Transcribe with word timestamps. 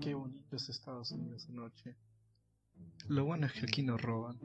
Qué 0.00 0.14
bonito 0.14 0.56
es 0.56 0.70
Estados 0.70 1.10
Unidos 1.10 1.46
de 1.48 1.52
noche. 1.52 1.96
Lo 3.08 3.26
bueno 3.26 3.44
es 3.46 3.52
que 3.52 3.66
aquí 3.66 3.82
no 3.82 3.98
roban. 3.98 4.38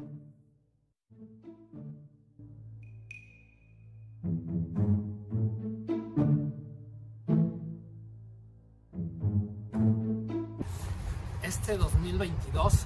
Este 11.44 11.78
2022 11.78 12.86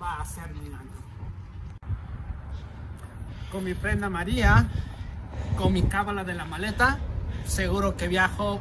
va 0.00 0.20
a 0.20 0.24
ser 0.24 0.54
mi 0.54 0.68
año. 0.68 1.02
Con 3.50 3.64
mi 3.64 3.74
prenda 3.74 4.08
María, 4.08 4.70
con 5.62 5.72
mi 5.72 5.82
cábala 5.82 6.24
de 6.24 6.34
la 6.34 6.44
maleta, 6.44 6.98
seguro 7.46 7.96
que 7.96 8.08
viajo 8.08 8.60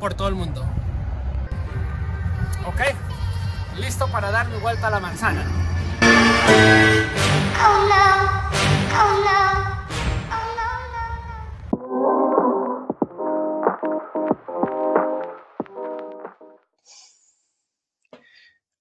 por 0.00 0.14
todo 0.14 0.28
el 0.28 0.34
mundo. 0.34 0.62
¿Ok? 2.66 2.80
Listo 3.78 4.10
para 4.10 4.30
dar 4.30 4.48
mi 4.48 4.56
vuelta 4.56 4.86
a 4.86 4.90
la 4.90 5.00
manzana. 5.00 5.44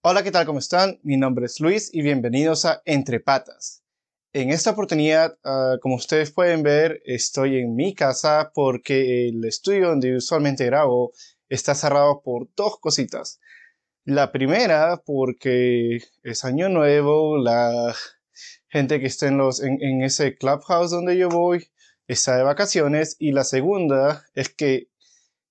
Hola, 0.02 0.24
¿qué 0.24 0.32
tal? 0.32 0.46
¿Cómo 0.46 0.60
están? 0.60 0.98
Mi 1.04 1.18
nombre 1.18 1.48
es 1.48 1.60
Luis 1.60 1.90
y 1.92 2.04
bienvenidos 2.04 2.64
a 2.64 2.82
Entre 2.86 3.20
Patas. 3.20 3.85
En 4.36 4.50
esta 4.50 4.72
oportunidad, 4.72 5.38
ah, 5.46 5.78
como 5.82 5.96
ustedes 5.96 6.30
pueden 6.30 6.62
ver, 6.62 7.02
estoy 7.06 7.56
en 7.58 7.74
mi 7.74 7.96
casa 7.96 8.52
porque 8.54 9.30
el 9.30 9.46
estudio 9.46 9.88
donde 9.88 10.14
usualmente 10.18 10.66
grabo 10.66 11.14
está 11.48 11.74
cerrado 11.74 12.22
por 12.22 12.50
dos 12.54 12.78
cositas. 12.82 13.40
La 14.04 14.34
primera, 14.34 15.02
porque 15.06 16.02
es 16.22 16.44
año 16.44 16.68
nuevo, 16.68 17.38
la 17.38 17.96
gente 18.68 19.00
que 19.00 19.06
está 19.06 19.28
en, 19.28 19.38
los, 19.38 19.64
en, 19.64 19.82
en 19.82 20.04
ese 20.04 20.36
clubhouse 20.36 20.92
donde 20.92 21.16
yo 21.18 21.30
voy 21.30 21.70
está 22.06 22.36
de 22.36 22.44
vacaciones. 22.44 23.16
Y 23.18 23.32
la 23.32 23.46
segunda 23.46 24.26
es 24.34 24.50
que 24.50 24.90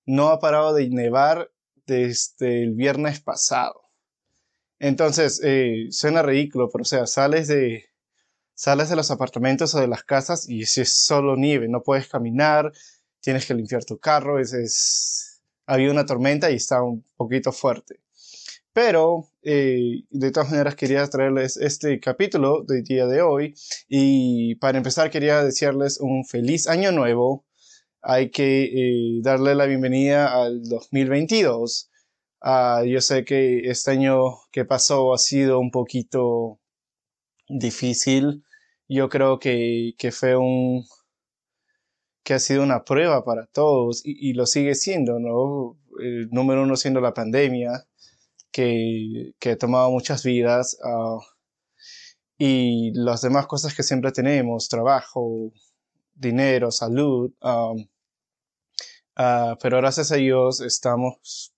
no 0.05 0.27
ha 0.27 0.39
parado 0.39 0.75
de 0.75 0.87
nevar 0.91 1.49
desde 1.87 2.61
el 2.61 2.75
viernes 2.75 3.19
pasado. 3.19 3.81
Entonces, 4.77 5.41
eh, 5.43 5.87
suena 5.89 6.21
ridículo, 6.21 6.69
pero 6.71 6.83
o 6.83 6.85
sea, 6.85 7.07
sales 7.07 7.47
de, 7.47 7.85
sales 8.55 8.89
de 8.89 8.95
los 8.95 9.11
apartamentos 9.11 9.75
o 9.75 9.79
de 9.79 9.87
las 9.87 10.03
casas 10.03 10.49
y 10.49 10.65
si 10.65 10.81
es 10.81 11.05
solo 11.05 11.35
nieve, 11.35 11.67
no 11.67 11.83
puedes 11.83 12.07
caminar, 12.07 12.71
tienes 13.19 13.45
que 13.45 13.53
limpiar 13.53 13.85
tu 13.85 13.99
carro, 13.99 14.39
es, 14.39 14.53
es... 14.53 15.41
había 15.65 15.91
una 15.91 16.05
tormenta 16.05 16.49
y 16.49 16.55
está 16.55 16.81
un 16.81 17.05
poquito 17.17 17.51
fuerte. 17.51 17.99
Pero, 18.75 19.29
eh, 19.41 20.03
de 20.09 20.31
todas 20.31 20.51
maneras, 20.51 20.75
quería 20.75 21.07
traerles 21.07 21.55
este 21.55 21.97
capítulo 22.01 22.63
del 22.63 22.83
día 22.83 23.07
de 23.07 23.21
hoy 23.21 23.55
y 23.87 24.55
para 24.55 24.77
empezar 24.77 25.09
quería 25.09 25.43
desearles 25.43 25.99
un 26.01 26.25
feliz 26.25 26.67
año 26.67 26.91
nuevo. 26.91 27.45
Hay 28.01 28.31
que 28.31 28.65
eh, 28.65 29.21
darle 29.21 29.55
la 29.55 29.65
bienvenida 29.65 30.43
al 30.43 30.61
2022. 30.63 31.89
Ah, 32.41 32.83
yo 32.85 32.99
sé 33.01 33.23
que 33.23 33.59
este 33.69 33.91
año 33.91 34.39
que 34.51 34.65
pasó 34.65 35.13
ha 35.13 35.17
sido 35.19 35.59
un 35.59 35.71
poquito 35.71 36.59
difícil. 37.47 38.43
Yo 38.87 39.09
creo 39.09 39.39
que, 39.39 39.93
que 39.97 40.11
fue 40.11 40.35
un 40.35 40.85
que 42.23 42.33
ha 42.33 42.39
sido 42.39 42.63
una 42.63 42.83
prueba 42.83 43.23
para 43.23 43.45
todos 43.47 44.01
y, 44.03 44.33
lo 44.33 44.47
sigue 44.47 44.75
siendo, 44.75 45.19
¿no? 45.19 45.77
El 45.99 46.29
número 46.31 46.63
uno 46.63 46.75
siendo 46.75 46.99
la 46.99 47.13
pandemia, 47.13 47.85
que, 48.51 49.33
que 49.39 49.51
ha 49.51 49.57
tomado 49.57 49.91
muchas 49.91 50.23
vidas, 50.23 50.77
ah, 50.83 51.19
y 52.37 52.91
las 52.95 53.21
demás 53.21 53.47
cosas 53.47 53.75
que 53.75 53.83
siempre 53.83 54.11
tenemos, 54.11 54.67
trabajo, 54.69 55.51
dinero, 56.15 56.71
salud, 56.71 57.31
um, 57.41 57.87
ah, 59.15 59.57
pero 59.61 59.77
gracias 59.77 60.11
a 60.11 60.15
Dios 60.15 60.61
estamos 60.61 61.54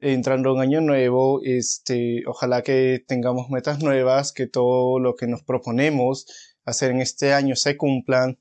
entrando 0.00 0.52
un 0.54 0.60
año 0.60 0.80
nuevo, 0.80 1.40
este, 1.44 2.22
ojalá 2.26 2.62
que 2.62 3.02
tengamos 3.06 3.50
metas 3.50 3.82
nuevas, 3.82 4.32
que 4.32 4.46
todo 4.46 4.98
lo 4.98 5.14
que 5.16 5.26
nos 5.26 5.42
proponemos 5.42 6.26
hacer 6.64 6.90
en 6.92 7.00
este 7.00 7.32
año 7.32 7.56
se 7.56 7.76
cumplan 7.76 8.38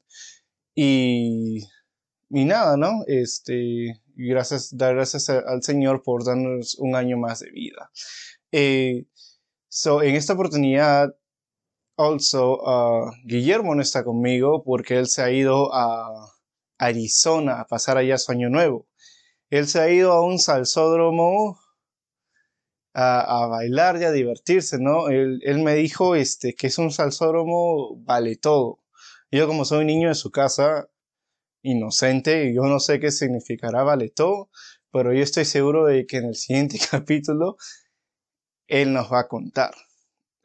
y, 0.75 1.59
y 2.29 2.45
nada, 2.45 2.77
¿no? 2.77 3.03
Este, 3.07 4.01
gracias, 4.15 4.75
dar 4.77 4.95
gracias 4.95 5.29
a- 5.29 5.39
al 5.39 5.63
Señor 5.63 6.03
por 6.03 6.25
darnos 6.25 6.75
un 6.79 6.95
año 6.95 7.17
más 7.17 7.39
de 7.41 7.51
vida. 7.51 7.91
Eh, 8.51 9.05
so, 9.69 10.01
en 10.03 10.15
esta 10.15 10.33
oportunidad, 10.33 11.15
also, 11.97 12.61
ah, 12.67 13.11
Guillermo 13.25 13.75
no 13.75 13.81
está 13.81 14.03
conmigo 14.03 14.63
porque 14.63 14.97
él 14.97 15.07
se 15.07 15.21
ha 15.21 15.31
ido 15.31 15.73
a 15.73 16.09
Arizona 16.77 17.61
a 17.61 17.67
pasar 17.67 17.97
allá 17.97 18.17
su 18.17 18.31
año 18.31 18.49
nuevo. 18.49 18.87
Él 19.53 19.67
se 19.67 19.79
ha 19.79 19.87
ido 19.87 20.11
a 20.11 20.25
un 20.25 20.39
salsódromo 20.39 21.59
a, 22.95 23.45
bailar 23.45 24.01
y 24.01 24.03
a 24.03 24.11
divertirse, 24.11 24.79
¿no? 24.79 25.09
Él, 25.09 25.59
me 25.63 25.75
dijo 25.75 26.15
este, 26.15 26.55
que 26.55 26.65
es 26.65 26.79
un 26.79 26.89
salsódromo 26.89 27.95
vale 27.97 28.35
todo. 28.35 28.79
Yo 29.29 29.45
como 29.45 29.63
soy 29.63 29.85
niño 29.85 30.07
de 30.07 30.15
su 30.15 30.31
casa, 30.31 30.89
inocente, 31.61 32.51
yo 32.51 32.63
no 32.63 32.79
sé 32.79 32.99
qué 32.99 33.11
significará 33.11 33.83
vale 33.83 34.09
todo, 34.09 34.49
pero 34.91 35.13
yo 35.13 35.21
estoy 35.21 35.45
seguro 35.45 35.85
de 35.85 36.07
que 36.07 36.17
en 36.17 36.25
el 36.25 36.35
siguiente 36.35 36.79
capítulo 36.91 37.57
él 38.65 38.91
nos 38.91 39.13
va 39.13 39.19
a 39.19 39.27
contar. 39.27 39.75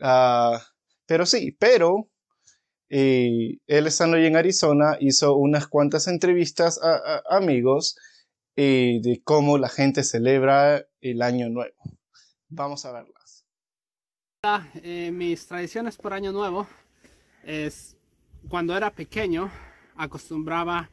Ah, 0.00 0.62
pero 1.06 1.24
sí, 1.24 1.56
pero 1.58 2.10
eh, 2.90 3.56
él 3.66 3.86
estando 3.86 4.18
allí 4.18 4.26
en 4.26 4.36
Arizona 4.36 4.98
hizo 5.00 5.34
unas 5.34 5.66
cuantas 5.66 6.08
entrevistas 6.08 6.78
a 6.82 7.22
amigos 7.30 7.96
eh, 8.60 8.98
de 9.00 9.22
cómo 9.22 9.56
la 9.56 9.68
gente 9.68 10.02
celebra 10.02 10.84
el 11.00 11.22
año 11.22 11.48
nuevo. 11.48 11.76
Vamos 12.48 12.84
a 12.84 12.90
verlas. 12.90 13.46
Eh, 14.82 15.12
mis 15.12 15.46
tradiciones 15.46 15.96
por 15.96 16.12
año 16.12 16.32
nuevo 16.32 16.66
es 17.44 17.96
cuando 18.48 18.76
era 18.76 18.90
pequeño 18.90 19.48
acostumbraba 19.96 20.90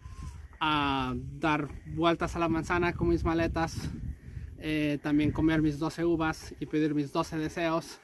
a 0.59 1.15
dar 1.15 1.67
vueltas 1.87 2.35
a 2.35 2.39
la 2.39 2.49
manzana 2.49 2.93
con 2.93 3.09
mis 3.09 3.23
maletas, 3.23 3.89
eh, 4.59 4.99
también 5.01 5.31
comer 5.31 5.63
mis 5.63 5.79
12 5.79 6.05
uvas 6.05 6.53
y 6.59 6.67
pedir 6.67 6.93
mis 6.93 7.11
12 7.11 7.39
deseos. 7.39 7.99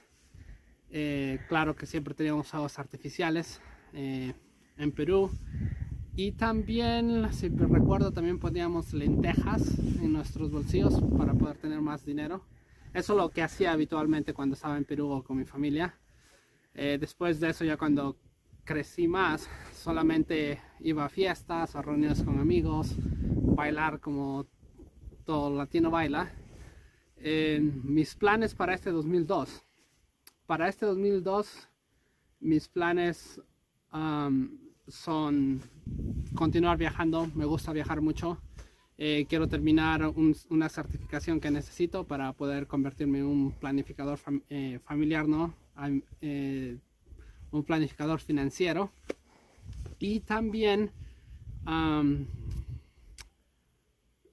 Eh, 0.89 1.39
claro 1.47 1.75
que 1.75 1.85
siempre 1.85 2.15
teníamos 2.15 2.47
fuegos 2.47 2.79
artificiales 2.79 3.61
eh, 3.93 4.33
en 4.77 4.91
Perú. 4.91 5.29
Y 6.15 6.33
también, 6.33 7.31
si 7.31 7.47
recuerdo, 7.47 8.11
también 8.11 8.37
poníamos 8.37 8.93
lentejas 8.93 9.79
en 9.79 10.11
nuestros 10.11 10.51
bolsillos 10.51 11.01
para 11.17 11.33
poder 11.33 11.57
tener 11.57 11.79
más 11.79 12.05
dinero. 12.05 12.43
Eso 12.93 13.13
es 13.13 13.17
lo 13.17 13.29
que 13.29 13.41
hacía 13.41 13.71
habitualmente 13.71 14.33
cuando 14.33 14.55
estaba 14.55 14.77
en 14.77 14.83
Perú 14.83 15.23
con 15.25 15.37
mi 15.37 15.45
familia. 15.45 15.97
Eh, 16.73 16.97
después 16.99 17.39
de 17.39 17.51
eso, 17.51 17.63
ya 17.63 17.77
cuando 17.77 18.17
crecí 18.65 19.07
más, 19.07 19.49
solamente 19.73 20.59
iba 20.81 21.05
a 21.05 21.09
fiestas, 21.09 21.75
a 21.77 21.81
reuniones 21.81 22.21
con 22.23 22.39
amigos, 22.39 22.93
bailar 22.97 24.01
como 24.01 24.45
todo 25.23 25.55
latino 25.55 25.89
baila. 25.89 26.29
Mis 27.83 28.15
planes 28.15 28.53
para 28.53 28.73
este 28.73 28.91
2002. 28.91 29.63
Para 30.45 30.67
este 30.67 30.85
2002, 30.85 31.69
mis 32.41 32.67
planes 32.67 33.41
am, 33.91 34.70
son 34.87 35.61
continuar 36.35 36.77
viajando. 36.77 37.27
Me 37.35 37.45
gusta 37.45 37.71
viajar 37.73 38.01
mucho. 38.01 38.39
Eh, 38.97 39.25
quiero 39.27 39.47
terminar 39.47 40.05
un- 40.05 40.35
una 40.49 40.69
certificación 40.69 41.39
que 41.39 41.49
necesito 41.49 42.05
para 42.05 42.33
poder 42.33 42.67
convertirme 42.67 43.19
en 43.19 43.25
un 43.25 43.51
planificador 43.51 44.19
eh, 44.49 44.79
familiar, 44.83 45.27
¿no? 45.27 45.53
Eh, 46.21 46.77
un 47.51 47.63
planificador 47.63 48.19
financiero. 48.19 48.91
Y 49.97 50.19
también, 50.19 50.91
am, 51.65 52.27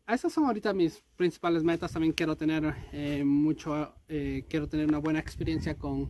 esas 0.06 0.32
son 0.32 0.44
ahorita 0.44 0.72
mis 0.74 1.02
principales 1.16 1.62
metas. 1.64 1.92
También 1.92 2.12
quiero 2.12 2.36
tener 2.36 2.74
mucho, 3.24 3.94
quiero 4.06 4.68
tener 4.68 4.86
una 4.86 4.98
buena 4.98 5.18
experiencia 5.18 5.74
con 5.76 6.08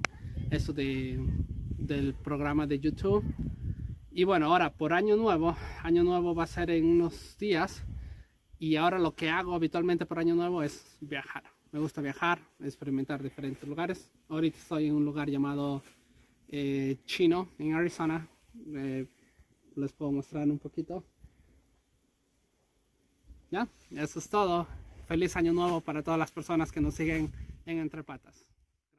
eso 0.50 0.72
de, 0.72 1.18
del 1.78 2.14
programa 2.14 2.66
de 2.66 2.78
YouTube. 2.78 3.24
Y 4.10 4.24
bueno, 4.24 4.46
ahora 4.46 4.72
por 4.72 4.92
año 4.92 5.16
nuevo, 5.16 5.56
año 5.82 6.02
nuevo 6.02 6.34
va 6.34 6.44
a 6.44 6.46
ser 6.46 6.70
en 6.70 6.86
unos 6.86 7.36
días. 7.38 7.82
Y 8.58 8.76
ahora 8.76 8.98
lo 8.98 9.14
que 9.14 9.28
hago 9.28 9.54
habitualmente 9.54 10.06
por 10.06 10.18
año 10.18 10.34
nuevo 10.34 10.62
es 10.62 10.96
viajar. 11.00 11.44
Me 11.70 11.78
gusta 11.78 12.00
viajar, 12.00 12.40
experimentar 12.60 13.22
diferentes 13.22 13.68
lugares. 13.68 14.10
Ahorita 14.28 14.58
estoy 14.58 14.86
en 14.86 14.94
un 14.94 15.04
lugar 15.04 15.28
llamado 15.28 15.82
eh, 16.48 16.96
Chino, 17.04 17.48
en 17.58 17.74
Arizona. 17.74 18.26
Eh, 18.74 19.06
les 19.76 19.92
puedo 19.92 20.10
mostrar 20.10 20.48
un 20.48 20.58
poquito. 20.58 21.04
Ya, 23.50 23.68
eso 23.90 24.18
es 24.18 24.28
todo. 24.28 24.66
Feliz 25.06 25.36
año 25.36 25.52
nuevo 25.52 25.80
para 25.80 26.02
todas 26.02 26.18
las 26.18 26.32
personas 26.32 26.72
que 26.72 26.80
nos 26.80 26.94
siguen 26.94 27.30
en 27.66 27.78
Entre 27.78 28.02
Patas. 28.02 28.46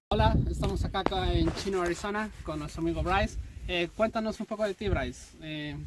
Hola, 0.10 0.36
estamos 0.50 0.84
acá 0.86 1.04
en 1.34 1.52
Chino, 1.54 1.82
Arizona, 1.82 2.32
con 2.44 2.60
nuestro 2.60 2.82
amigo 2.82 3.04
Bryce. 3.04 3.38
Eh, 3.72 3.88
cuéntanos 3.96 4.40
un 4.40 4.48
poco 4.48 4.64
de 4.66 4.74
ti, 4.74 4.90
Bryce. 4.90 5.38
Eh, 5.44 5.78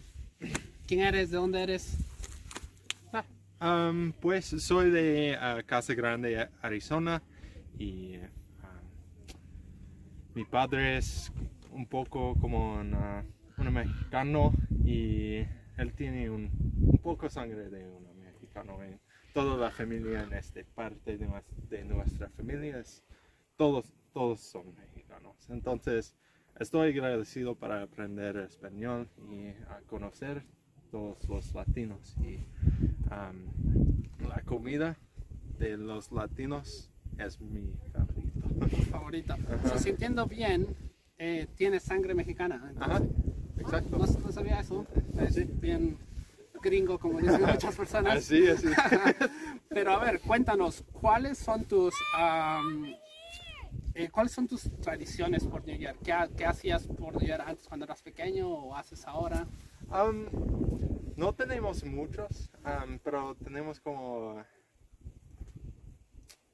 ¿Quién 0.87 1.01
eres? 1.01 1.31
¿De 1.33 1.37
dónde 1.37 1.61
eres? 1.65 1.97
Um, 3.61 4.13
pues 4.13 4.47
soy 4.47 4.91
de 4.91 5.37
ah, 5.41 5.61
Casa 5.67 5.93
Grande, 5.95 6.49
Arizona 6.63 7.21
y 7.77 8.17
um, 8.19 8.23
mi 10.35 10.45
padre 10.45 10.97
es 10.99 11.33
un 11.73 11.87
poco 11.87 12.37
como 12.41 12.75
una- 12.81 13.25
un 13.59 13.73
mexicano 13.73 14.53
y 14.85 15.39
él 15.77 15.93
tiene 15.97 16.29
un, 16.31 16.51
un 16.87 16.99
poco 16.99 17.29
sangre 17.31 17.69
de 17.69 17.89
un 17.89 18.05
mexicano 18.21 18.81
en 18.83 19.01
toda 19.33 19.57
la 19.57 19.71
familia 19.71 20.23
en 20.25 20.33
esta 20.33 20.61
parte 20.75 21.17
de, 21.17 21.29
de 21.71 21.85
nuestra 21.85 22.29
familia 22.31 22.79
es- 22.79 23.05
todos 23.57 23.93
todos 24.13 24.41
son 24.41 24.75
mexicanos 24.75 25.37
entonces 25.51 26.17
estoy 26.63 26.91
agradecido 26.91 27.57
para 27.57 27.83
aprender 27.83 28.37
español 28.37 29.09
y 29.31 29.49
a 29.69 29.81
conocer 29.87 30.45
todos 30.91 31.29
los 31.29 31.55
latinos 31.55 32.17
y 32.21 32.39
la 34.27 34.43
comida 34.43 34.97
de 35.59 35.77
los 35.77 36.13
latinos 36.13 36.91
es 37.19 37.41
mi 37.41 37.75
favorito. 37.93 39.37
Favorita. 39.37 39.37
Si 39.77 39.91
entiendo 39.91 40.27
bien, 40.27 40.69
eh, 41.19 41.47
tienes 41.57 41.83
sangre 41.83 42.15
mexicana. 42.15 42.73
Ajá, 42.79 43.03
exacto. 43.59 43.99
No, 43.99 44.07
no 44.07 44.33
sabía 44.33 44.61
eso. 44.61 44.87
Es 45.19 45.61
bien 45.61 45.99
gringo, 46.63 46.99
como 46.99 47.19
dicen 47.21 47.43
muchas 47.47 47.77
personas. 47.77 48.19
Así, 48.19 48.49
así. 48.49 48.69
Pero 49.69 49.93
a 49.93 50.05
ver, 50.05 50.21
cuéntanos, 50.21 50.85
¿cuáles 50.93 51.39
son 51.39 51.65
tus 51.65 51.93
am, 52.17 52.87
eh, 53.95 54.09
cuáles 54.11 54.33
son 54.33 54.49
tus 54.49 54.63
tradiciones 54.81 55.45
por 55.45 55.67
New 55.67 55.77
Year? 55.77 55.97
¿Qué, 56.03 56.13
ha- 56.13 56.29
qué 56.29 56.47
hacías 56.47 56.87
por 56.87 57.17
New 57.17 57.27
Year 57.27 57.41
antes 57.41 57.67
cuando 57.69 57.85
eras 57.85 58.03
pequeño 58.03 58.49
o 58.49 58.75
haces 58.77 59.07
ahora? 59.07 59.47
No 61.17 61.35
tenemos 61.35 61.85
muchos, 61.85 62.51
pero 63.05 63.35
tenemos 63.37 63.81
como 63.81 64.43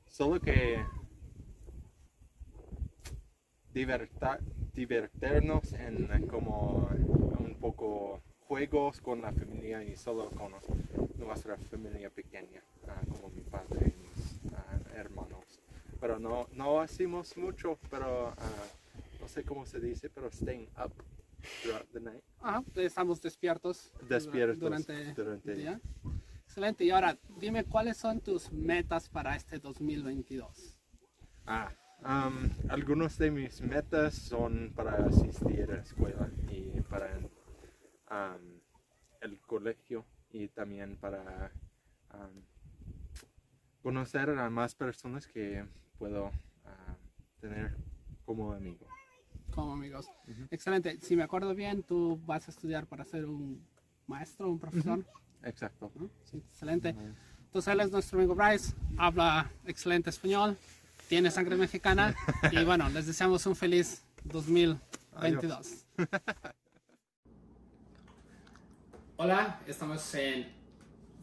solo 0.08 0.40
que 0.40 0.84
divertirnos 3.72 5.72
en 5.74 6.10
eh, 6.12 6.26
como 6.28 6.88
un 7.38 7.56
poco 7.60 8.20
juegos 8.40 9.00
con 9.00 9.22
la 9.22 9.32
familia 9.32 9.84
y 9.84 9.94
solo 9.96 10.30
con 10.30 10.52
nuestra 11.18 11.56
familia 11.70 12.10
pequeña, 12.10 12.62
ah, 12.88 13.00
como 13.08 13.28
mi 13.30 13.42
padre 13.42 13.94
y 13.94 14.08
mis 14.08 14.40
ah, 14.54 14.78
hermanos. 14.94 15.60
Pero 16.00 16.18
no, 16.18 16.48
no 16.52 16.80
hacemos 16.80 17.36
mucho, 17.36 17.78
pero 17.90 18.28
ah, 18.28 18.66
no 19.20 19.28
sé 19.28 19.44
cómo 19.44 19.66
se 19.66 19.80
dice, 19.80 20.08
pero 20.10 20.30
staying 20.30 20.68
up 20.82 20.92
throughout 21.62 21.86
the 21.92 22.00
night. 22.00 22.22
Ajá, 22.40 22.62
estamos 22.76 23.20
despiertos. 23.20 23.92
Despiertos 24.08 24.58
durante, 24.58 25.12
durante 25.14 25.52
el 25.52 25.58
día. 25.58 25.80
Excelente. 26.44 26.84
Y 26.84 26.90
ahora, 26.90 27.18
dime 27.38 27.64
cuáles 27.64 27.96
son 27.96 28.20
tus 28.20 28.52
metas 28.52 29.08
para 29.08 29.36
este 29.36 29.58
2022. 29.58 30.78
Ah, 31.46 31.72
um, 32.02 32.50
algunos 32.70 33.18
de 33.18 33.30
mis 33.30 33.60
metas 33.60 34.14
son 34.14 34.72
para 34.74 35.04
asistir 35.06 35.70
a 35.70 35.74
la 35.74 35.80
escuela 35.80 36.30
y 36.50 36.80
para 36.82 37.18
um, 38.10 38.60
el 39.20 39.40
colegio 39.40 40.04
y 40.30 40.48
también 40.48 40.96
para 40.96 41.52
um, 42.14 42.42
conocer 43.82 44.30
a 44.30 44.50
más 44.50 44.74
personas 44.74 45.26
que 45.26 45.64
puedo 45.98 46.30
ah, 46.64 46.96
tener 47.40 47.76
como 48.24 48.52
amigo. 48.52 48.86
como 49.50 49.72
amigos. 49.72 50.08
Excelente. 50.50 50.98
Si 51.00 51.16
me 51.16 51.22
acuerdo 51.22 51.54
bien, 51.54 51.82
tú 51.82 52.20
vas 52.24 52.46
a 52.48 52.50
estudiar 52.50 52.86
para 52.86 53.04
ser 53.04 53.26
un 53.26 53.66
maestro, 54.06 54.50
un 54.50 54.58
profesor. 54.58 55.04
Exacto. 55.42 55.90
¿no? 55.96 56.10
Sí, 56.24 56.38
excelente. 56.38 56.94
Entonces 57.44 57.72
él 57.72 57.80
es 57.80 57.90
nuestro 57.90 58.18
amigo 58.18 58.34
Bryce, 58.34 58.74
habla 58.96 59.50
excelente 59.64 60.10
español, 60.10 60.56
tiene 61.08 61.30
sangre 61.30 61.56
mexicana 61.56 62.14
y 62.52 62.62
bueno, 62.64 62.88
les 62.90 63.06
deseamos 63.06 63.46
un 63.46 63.56
feliz 63.56 64.04
2022. 64.24 65.86
Hola, 69.16 69.60
estamos 69.66 70.14
en 70.14 70.52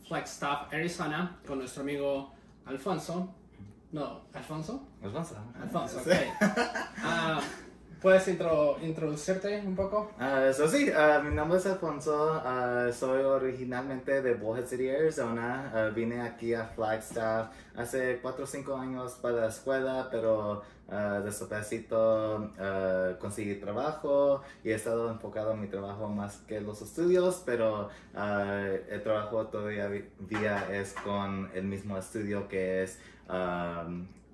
Flagstaff, 0.07 0.73
Arizona, 0.73 1.39
con 1.47 1.59
nuestro 1.59 1.83
amigo 1.83 2.33
Alfonso. 2.65 3.33
No, 3.95 4.19
Alfonso? 4.33 4.85
Alfonso. 5.01 5.35
Alfonso, 5.57 5.99
ok. 5.99 6.11
Ah, 7.01 7.39
¿Puedes 8.05 8.27
intro- 8.27 8.77
introducirte 8.83 9.63
un 9.65 9.75
poco? 9.75 10.11
Ah, 10.19 10.51
sí, 10.53 10.91
ah, 10.95 11.19
mi 11.25 11.33
nombre 11.33 11.57
es 11.57 11.65
Alfonso, 11.65 12.39
ah, 12.45 12.87
soy 12.93 13.23
originalmente 13.23 14.21
de 14.21 14.35
Bullhead 14.35 14.67
City, 14.67 14.91
Arizona. 14.91 15.91
Vine 15.95 16.21
aquí 16.21 16.53
a 16.53 16.65
Flagstaff 16.65 17.47
hace 17.75 18.19
4 18.21 18.43
o 18.43 18.45
5 18.45 18.75
años 18.75 19.13
para 19.13 19.37
la 19.37 19.47
escuela, 19.47 20.07
pero 20.11 20.61
despacito 21.23 22.51
ah, 22.59 23.13
conseguí 23.19 23.55
trabajo 23.55 24.43
y 24.63 24.69
he 24.69 24.75
estado 24.75 25.09
enfocado 25.09 25.53
en 25.53 25.61
mi 25.61 25.67
trabajo 25.67 26.07
más 26.07 26.37
que 26.47 26.61
los 26.61 26.83
estudios, 26.83 27.41
pero 27.43 27.89
el 28.13 29.01
trabajo 29.01 29.47
todavía 29.47 29.89
es 30.71 30.93
con 31.03 31.49
el 31.55 31.63
mismo 31.63 31.97
estudio 31.97 32.47
que 32.47 32.83
es... 32.83 32.99
ah, 33.29 33.87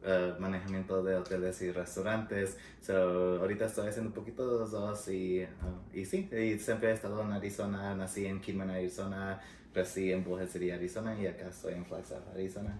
eh, 0.03 0.33
manejamiento 0.39 1.03
de 1.03 1.15
hoteles 1.15 1.62
y 1.62 1.71
restaurantes. 1.71 2.57
So, 2.81 3.39
ahorita 3.39 3.65
estoy 3.65 3.88
haciendo 3.88 4.09
un 4.09 4.15
poquito 4.15 4.51
de 4.51 4.59
los 4.59 4.71
dos 4.71 5.07
y, 5.09 5.44
uh, 5.44 5.98
y 5.98 6.06
sí, 6.06 6.30
y 6.31 6.57
siempre 6.57 6.89
he 6.89 6.94
estado 6.94 7.21
en 7.21 7.31
Arizona, 7.31 7.95
nací 7.95 8.25
en 8.25 8.42
Kidman, 8.42 8.71
Arizona, 8.71 9.39
crecí 9.74 10.12
en 10.12 10.24
Bullhead 10.24 10.50
City, 10.50 10.71
Arizona 10.71 11.15
y 11.19 11.27
acá 11.27 11.48
estoy 11.50 11.74
en 11.74 11.86
Flagstaff, 11.86 12.27
Arizona. 12.33 12.80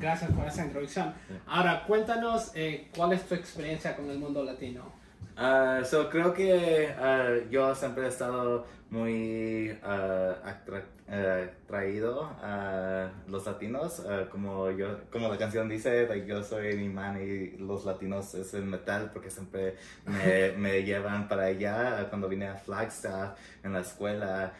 Gracias 0.00 0.30
por 0.32 0.46
esa 0.46 0.64
introducción. 0.64 1.14
Ahora, 1.46 1.84
cuéntanos 1.86 2.50
eh, 2.54 2.88
cuál 2.96 3.12
es 3.12 3.26
tu 3.26 3.34
experiencia 3.34 3.96
con 3.96 4.08
el 4.10 4.18
mundo 4.18 4.42
latino. 4.42 5.03
Ah, 5.36 5.80
so, 5.84 6.08
creo 6.10 6.32
que 6.32 6.88
ah, 6.96 7.28
yo 7.50 7.74
siempre 7.74 8.04
he 8.04 8.08
estado 8.08 8.64
muy 8.90 9.70
atra- 9.82 10.84
eh, 11.08 11.50
atraído 11.64 12.22
a 12.40 13.10
los 13.26 13.44
latinos, 13.44 14.00
como 14.30 14.70
yo, 14.70 15.00
como 15.10 15.28
la 15.28 15.36
canción 15.36 15.68
dice, 15.68 16.06
like, 16.06 16.24
yo 16.26 16.40
soy 16.44 16.76
mi 16.76 16.88
man 16.88 17.20
y 17.20 17.56
los 17.58 17.84
latinos 17.84 18.32
es 18.34 18.54
el 18.54 18.64
metal 18.64 19.10
porque 19.12 19.28
siempre 19.30 19.74
me, 20.06 20.52
me 20.56 20.84
llevan 20.84 21.26
para 21.28 21.44
allá. 21.46 22.06
Cuando 22.10 22.28
vine 22.28 22.46
a 22.48 22.54
Flagstaff 22.54 23.36
en 23.64 23.72
la 23.72 23.80
escuela, 23.80 24.52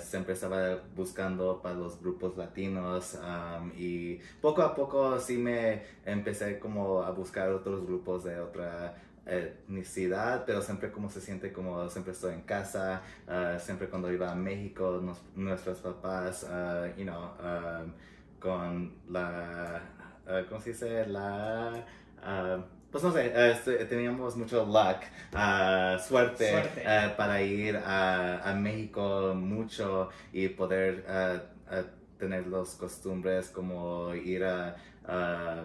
siempre 0.00 0.34
estaba 0.34 0.78
buscando 0.94 1.60
para 1.62 1.74
los 1.74 2.00
grupos 2.00 2.36
latinos 2.36 3.18
um, 3.22 3.70
y 3.76 4.18
poco 4.40 4.62
a 4.62 4.74
poco 4.74 5.18
sí 5.20 5.36
me 5.38 5.82
empecé 6.04 6.58
como 6.58 7.02
a 7.02 7.10
buscar 7.10 7.50
otros 7.50 7.86
grupos 7.86 8.24
de 8.24 8.38
otra 8.40 8.94
etnicidad, 9.26 10.44
pero 10.44 10.60
siempre 10.62 10.90
como 10.92 11.08
se 11.10 11.20
siente 11.20 11.52
como 11.52 11.88
siempre 11.88 12.12
estoy 12.12 12.34
en 12.34 12.42
casa, 12.42 13.02
ah, 13.28 13.56
siempre 13.58 13.88
cuando 13.88 14.12
iba 14.12 14.30
a 14.30 14.34
México, 14.34 15.00
nos- 15.02 15.22
nuestros 15.34 15.78
papás, 15.78 16.44
ah, 16.50 16.86
you 16.96 17.04
know, 17.04 17.30
um, 17.40 17.92
con 18.38 18.94
la, 19.08 19.80
ah, 20.26 20.42
¿cómo 20.48 20.60
se 20.60 20.70
dice? 20.70 21.06
La, 21.06 21.84
pues 22.90 23.02
no 23.02 23.10
sé, 23.12 23.50
este, 23.50 23.84
teníamos 23.86 24.36
mucho 24.36 24.64
luck, 24.64 25.02
suerte, 26.00 26.50
Suerte. 26.50 26.84
para 27.16 27.42
ir 27.42 27.76
a, 27.76 28.50
a 28.50 28.54
México 28.54 29.34
mucho 29.34 30.10
y 30.32 30.48
poder 30.48 31.04
tener 32.18 32.46
las 32.46 32.74
costumbres 32.76 33.48
como 33.50 34.14
ir 34.14 34.44
a... 34.44 34.76
a 35.06 35.64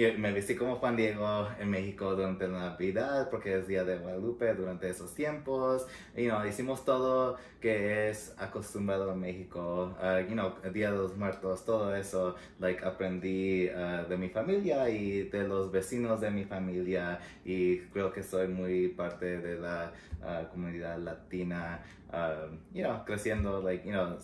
y 0.00 0.16
me 0.16 0.32
vestí 0.32 0.54
como 0.54 0.76
Juan 0.76 0.96
Diego 0.96 1.48
en 1.60 1.68
México 1.68 2.14
durante 2.14 2.48
la 2.48 2.70
Navidad 2.70 3.28
porque 3.28 3.58
es 3.58 3.68
Día 3.68 3.84
de 3.84 3.98
Guadalupe 3.98 4.54
durante 4.54 4.88
esos 4.88 5.14
tiempos. 5.14 5.86
You 6.16 6.30
know, 6.30 6.46
hicimos 6.46 6.86
todo 6.86 7.36
que 7.60 8.08
es 8.08 8.34
acostumbrado 8.38 9.12
en 9.12 9.20
México. 9.20 9.94
Uh, 10.00 10.26
you 10.26 10.32
know, 10.32 10.54
Día 10.72 10.90
de 10.90 10.96
los 10.96 11.18
Muertos, 11.18 11.66
todo 11.66 11.94
eso. 11.94 12.34
Like, 12.58 12.82
aprendí 12.82 13.68
uh, 13.68 14.08
de 14.08 14.16
mi 14.16 14.30
familia 14.30 14.88
y 14.88 15.24
de 15.24 15.46
los 15.46 15.70
vecinos 15.70 16.22
de 16.22 16.30
mi 16.30 16.44
familia 16.44 17.20
y 17.44 17.80
creo 17.92 18.10
que 18.10 18.22
soy 18.22 18.48
muy 18.48 18.88
parte 18.88 19.38
de 19.38 19.58
la 19.58 19.92
uh, 20.22 20.50
comunidad 20.50 20.98
latina. 20.98 21.82
um, 22.12 22.58
you 22.72 22.82
know, 22.82 23.02
creciendo, 23.06 23.62
like, 23.62 23.84
you 23.84 23.92
know, 23.92 24.16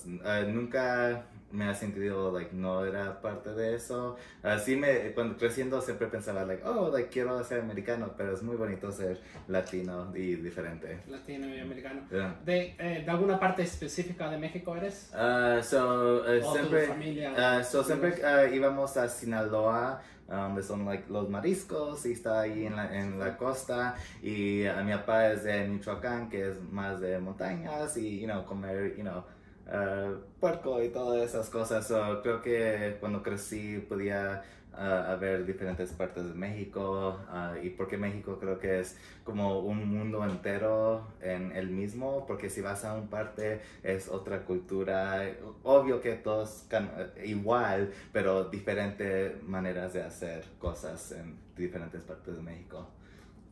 nunca 0.46 1.24
me 1.52 1.68
ha 1.68 1.74
sentido, 1.74 2.32
like, 2.32 2.54
no 2.54 2.84
era 2.84 3.20
parte 3.20 3.50
de 3.50 3.74
eso. 3.74 4.16
Así 4.42 4.76
me, 4.76 5.12
cuando 5.12 5.36
creciendo 5.36 5.80
siempre 5.80 6.08
pensaba, 6.08 6.44
like, 6.44 6.62
oh, 6.64 6.90
like, 6.90 7.08
quiero 7.08 7.42
ser 7.44 7.60
americano, 7.60 8.12
pero 8.16 8.34
es 8.34 8.42
muy 8.42 8.56
bonito 8.56 8.90
ser 8.90 9.20
latino 9.48 10.12
y 10.14 10.34
diferente. 10.36 11.02
Latino 11.08 11.48
y 11.48 11.60
americano. 11.60 12.02
Yeah. 12.10 12.40
¿De, 12.44 12.74
eh, 12.78 13.02
¿De 13.04 13.10
alguna 13.10 13.38
parte 13.38 13.62
específica 13.62 14.28
de 14.28 14.38
México 14.38 14.76
eres? 14.76 15.10
Ah, 15.14 15.60
so, 15.62 16.26
eh, 16.30 16.40
¿O 16.42 16.52
tu 16.52 16.58
siempre, 16.58 16.86
familia? 16.86 17.34
ah, 17.36 17.62
so, 17.62 17.84
siempre 17.84 18.14
ah, 18.24 18.44
íbamos 18.46 18.96
a 18.96 19.08
Sinaloa, 19.08 20.02
donde 20.28 20.62
son 20.64 20.84
like, 20.84 21.04
los 21.08 21.28
mariscos, 21.30 22.04
y 22.04 22.12
está 22.12 22.40
ahí 22.40 22.66
en 22.66 22.74
la, 22.74 22.98
en 22.98 23.18
la 23.18 23.36
costa. 23.36 23.94
Y 24.20 24.66
a 24.66 24.82
mi 24.82 24.92
papá 24.92 25.28
es 25.28 25.44
de 25.44 25.68
Michoacán, 25.68 26.28
que 26.28 26.50
es 26.50 26.60
más 26.72 27.00
de 27.00 27.18
montañas, 27.20 27.96
y, 27.96 28.20
you 28.20 28.26
know, 28.26 28.44
comer, 28.44 28.96
you 28.96 29.02
know, 29.02 29.24
ah, 29.68 30.14
puerco 30.40 30.82
y 30.82 30.88
todas 30.88 31.28
esas 31.28 31.50
cosas. 31.50 31.86
So, 31.86 32.22
creo 32.22 32.42
que 32.42 32.96
cuando 33.00 33.22
crecí 33.22 33.78
podía 33.88 34.42
ah, 34.74 35.16
ver 35.20 35.46
diferentes 35.46 35.92
partes 35.92 36.28
de 36.28 36.34
México, 36.34 37.18
ah, 37.28 37.54
y 37.62 37.70
porque 37.70 37.96
México 37.96 38.38
creo 38.40 38.58
que 38.58 38.80
es 38.80 38.96
como 39.24 39.60
un 39.60 39.88
mundo 39.88 40.24
entero 40.24 41.06
en 41.20 41.52
el 41.52 41.68
mismo, 41.70 42.26
porque 42.26 42.50
si 42.50 42.60
vas 42.60 42.84
a 42.84 42.94
un 42.94 43.08
parte 43.08 43.60
es 43.82 44.08
otra 44.08 44.44
cultura, 44.44 45.22
obvio 45.62 46.00
que 46.00 46.12
todos 46.14 46.66
eh, 46.70 47.24
igual, 47.26 47.92
pero 48.12 48.44
diferentes 48.44 49.42
maneras 49.42 49.92
de 49.94 50.02
hacer 50.02 50.44
cosas 50.58 51.12
en 51.12 51.38
diferentes 51.56 52.02
partes 52.02 52.36
de 52.36 52.42
México. 52.42 52.88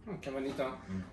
Oh, 0.06 0.20
qué 0.20 0.30
bonito. 0.30 0.66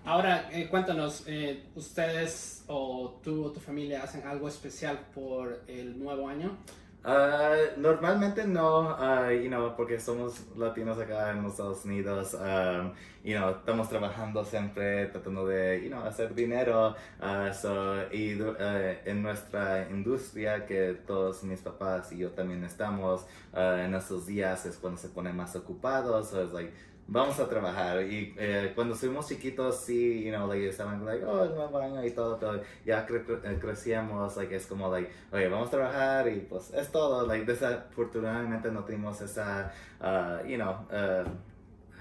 Ahora, 0.04 0.50
eh, 0.52 0.68
cuéntanos, 0.68 1.24
eh, 1.26 1.64
¿ustedes 1.74 2.64
o 2.66 3.18
tú 3.24 3.46
o 3.46 3.50
tu 3.50 3.58
familia 3.58 4.02
hacen 4.02 4.26
algo 4.26 4.48
especial 4.48 4.98
por 5.14 5.62
el 5.66 5.98
nuevo 5.98 6.28
año? 6.28 6.58
Ah, 7.04 7.56
normalmente 7.78 8.46
no, 8.46 8.90
ah, 8.90 9.32
you 9.32 9.50
porque 9.76 9.98
somos 9.98 10.46
latinos 10.56 10.98
acá 10.98 11.30
en 11.30 11.42
los 11.42 11.52
Estados 11.52 11.84
Unidos, 11.84 12.34
um, 12.34 12.92
you 13.24 13.36
know, 13.36 13.50
estamos 13.50 13.88
trabajando 13.88 14.44
siempre 14.44 15.06
tratando 15.06 15.44
de, 15.46 15.82
you 15.82 15.96
hacer 15.96 16.32
dinero, 16.32 16.94
y 18.12 18.38
en 19.04 19.22
nuestra 19.22 19.88
industria 19.90 20.64
que 20.64 21.00
todos 21.04 21.42
mis 21.42 21.60
papás 21.60 22.12
y 22.12 22.18
yo 22.18 22.30
también 22.30 22.62
estamos, 22.62 23.26
en 23.52 23.94
esos 23.94 24.26
días 24.26 24.64
es 24.66 24.76
cuando 24.76 25.00
se 25.00 25.08
ponen 25.08 25.34
más 25.36 25.56
ocupados, 25.56 26.32
vamos 27.06 27.38
a 27.40 27.48
trabajar. 27.48 28.02
Y 28.02 28.34
eh, 28.38 28.72
cuando 28.74 28.94
fuimos 28.94 29.28
chiquitos 29.28 29.80
sí, 29.84 30.24
you 30.24 30.30
know, 30.30 30.46
like, 30.46 30.66
estaban 30.68 31.04
like, 31.04 31.24
oh, 31.24 31.44
el 31.44 31.54
nuevo 31.54 31.78
año 31.78 32.04
y 32.04 32.10
todo, 32.12 32.38
pero 32.38 32.60
ya 32.84 33.06
cre- 33.06 33.24
cre- 33.26 33.40
eh, 33.44 33.58
crecíamos, 33.60 34.36
like, 34.36 34.54
es 34.54 34.66
como, 34.66 34.90
like, 34.90 35.10
oye, 35.32 35.48
vamos 35.48 35.68
a 35.68 35.70
trabajar 35.72 36.28
y 36.28 36.40
pues 36.40 36.72
es 36.72 36.90
todo, 36.90 37.26
like, 37.26 37.44
desafortunadamente 37.44 38.70
no 38.70 38.84
tuvimos 38.84 39.20
esa, 39.20 39.72
uh, 40.00 40.46
you 40.46 40.56
know, 40.56 40.72
uh, 40.90 41.28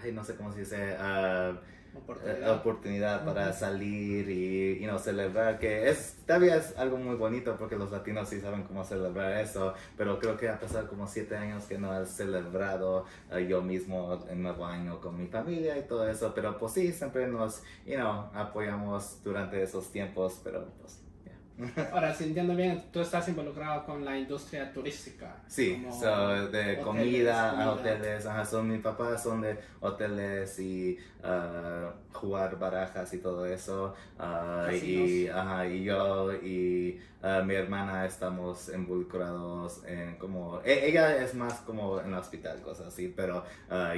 ay, 0.03 0.12
no 0.12 0.24
sé 0.24 0.36
cómo 0.36 0.51
se 0.51 0.60
dice, 0.62 0.96
uh, 0.98 1.55
Oportunidad. 1.93 2.55
oportunidad 2.55 3.25
para 3.25 3.51
salir 3.51 4.29
y 4.29 4.79
you 4.79 4.88
know, 4.88 4.98
celebrar, 4.98 5.60
que 5.60 5.89
es, 5.89 6.17
todavía 6.25 6.55
es 6.55 6.77
algo 6.77 6.98
muy 6.98 7.15
bonito 7.15 7.57
porque 7.57 7.75
los 7.75 7.91
latinos 7.91 8.29
sí 8.29 8.39
saben 8.39 8.63
cómo 8.63 8.83
celebrar 8.83 9.39
eso, 9.41 9.74
pero 9.98 10.17
creo 10.17 10.38
que 10.38 10.48
ha 10.48 10.60
pasado 10.60 10.88
como 10.88 11.05
siete 11.05 11.36
años 11.36 11.65
que 11.65 11.77
no 11.77 12.01
he 12.01 12.05
celebrado 12.05 13.05
eh, 13.31 13.45
yo 13.48 13.62
mismo 13.62 14.25
el 14.29 14.41
nuevo 14.41 14.65
año 14.65 15.01
con 15.01 15.17
mi 15.17 15.27
familia 15.27 15.77
y 15.77 15.83
todo 15.83 16.07
eso, 16.07 16.31
pero 16.33 16.57
pues 16.57 16.74
sí, 16.74 16.93
siempre 16.93 17.27
nos, 17.27 17.62
you 17.86 17.95
know, 17.95 18.29
apoyamos 18.33 19.21
durante 19.24 19.62
esos 19.62 19.91
tiempos, 19.91 20.39
pero 20.43 20.65
pues. 20.79 21.11
Ahora, 21.91 22.13
si 22.13 22.25
entiendo 22.25 22.55
bien, 22.55 22.84
tú 22.91 23.01
estás 23.01 23.27
involucrado 23.27 23.86
con 23.86 24.03
la 24.03 24.17
industria 24.17 24.72
turística. 24.74 25.36
Sí, 25.48 25.86
so, 25.91 26.05
de 26.48 26.48
hoteles, 26.48 26.79
comida 26.79 27.50
comida. 27.51 27.72
hoteles, 27.74 28.25
ajá, 28.25 28.46
son 28.46 28.70
mis 28.70 28.81
papás 28.81 29.22
son 29.22 29.41
de 29.41 29.58
hoteles 29.79 30.58
y 30.60 30.98
ah, 31.24 31.91
jugar 32.13 32.58
barajas 32.58 33.13
y 33.13 33.17
todo 33.20 33.46
eso, 33.46 33.93
ah, 34.17 34.70
y, 34.72 35.27
ajá, 35.27 35.67
y 35.67 35.84
yo 35.84 36.34
y 36.34 37.00
ah, 37.22 37.41
mi 37.46 37.53
hermana 37.53 38.05
estamos 38.05 38.70
involucrados 38.74 39.84
en 39.86 40.15
como, 40.17 40.62
e- 40.63 40.88
ella 40.89 41.22
es 41.24 41.36
más 41.36 41.53
como 41.62 42.00
en 42.00 42.08
el 42.08 42.13
hospital, 42.15 42.60
cosas 42.62 42.88
así, 42.88 43.08
pero 43.15 43.43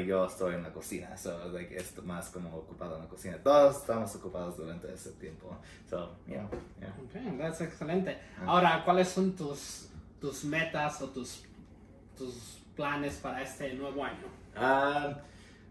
yo 0.05 0.25
estoy 0.25 0.55
en 0.55 0.63
la 0.63 0.74
cocina, 0.74 1.15
so, 1.17 1.50
like, 1.50 1.75
es 1.75 2.03
más 2.03 2.29
como 2.29 2.57
ocupado 2.57 2.95
en 2.95 3.03
la 3.03 3.07
cocina, 3.10 3.38
todos 3.41 3.77
estamos 3.77 4.13
ocupados 4.15 4.57
durante 4.57 4.91
ese 4.93 5.12
tiempo, 5.13 5.55
so, 5.89 6.10
yeah, 6.27 6.48
yeah. 6.79 6.93
Ok, 7.03 7.15
that's 7.43 7.62
excelente. 7.62 8.17
Ah. 8.39 8.45
Ahora, 8.47 8.81
¿cuáles 8.85 9.09
son 9.09 9.35
tus, 9.35 9.89
tus 10.19 10.43
metas 10.45 11.01
o 11.01 11.09
tus, 11.09 11.43
tus 12.17 12.62
planes 12.75 13.15
para 13.15 13.41
este 13.41 13.73
nuevo 13.73 14.03
año? 14.03 14.25
Ah, 14.55 15.21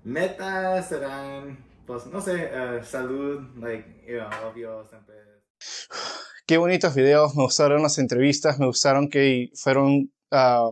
metas 0.04 0.88
serán, 0.88 1.64
pues, 1.86 2.06
no 2.06 2.20
sé, 2.20 2.50
eh, 2.52 2.80
salud, 2.84 3.40
like, 3.58 4.04
you 4.06 4.18
know, 4.18 4.50
obvio, 4.50 4.86
siempre. 4.88 5.14
Qué 6.46 6.58
bonitos 6.58 6.94
videos, 6.94 7.34
me 7.34 7.44
gustaron 7.44 7.82
las 7.82 7.98
entrevistas, 7.98 8.58
me 8.58 8.66
gustaron 8.66 9.08
que 9.08 9.50
fueron, 9.54 10.12
ah, 10.30 10.70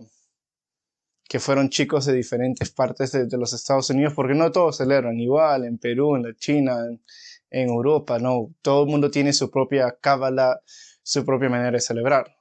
que 1.25 1.39
fueron 1.39 1.71
chicos 1.71 2.07
de 2.07 2.13
diferentes 2.13 2.71
partes 2.71 3.13
de, 3.13 3.27
de 3.27 3.39
los 3.39 3.53
Estados 3.53 3.89
Unidos, 3.89 4.13
porque 4.15 4.35
no 4.35 4.51
todos 4.51 4.77
celebran 4.77 5.19
igual, 5.19 5.65
en 5.65 5.79
Perú, 5.79 6.17
en 6.17 6.25
la 6.25 6.35
China, 6.35 6.85
en, 6.85 7.01
en 7.51 7.69
Europa, 7.69 8.19
no, 8.19 8.55
todo 8.63 8.85
el 8.85 8.91
mundo 8.91 9.11
tiene 9.11 9.33
su 9.33 9.51
propia 9.51 9.97
cábala, 10.01 10.61
su 11.11 11.25
propia 11.25 11.49
manera 11.49 11.73
de 11.73 11.81
celebrar. 11.81 12.37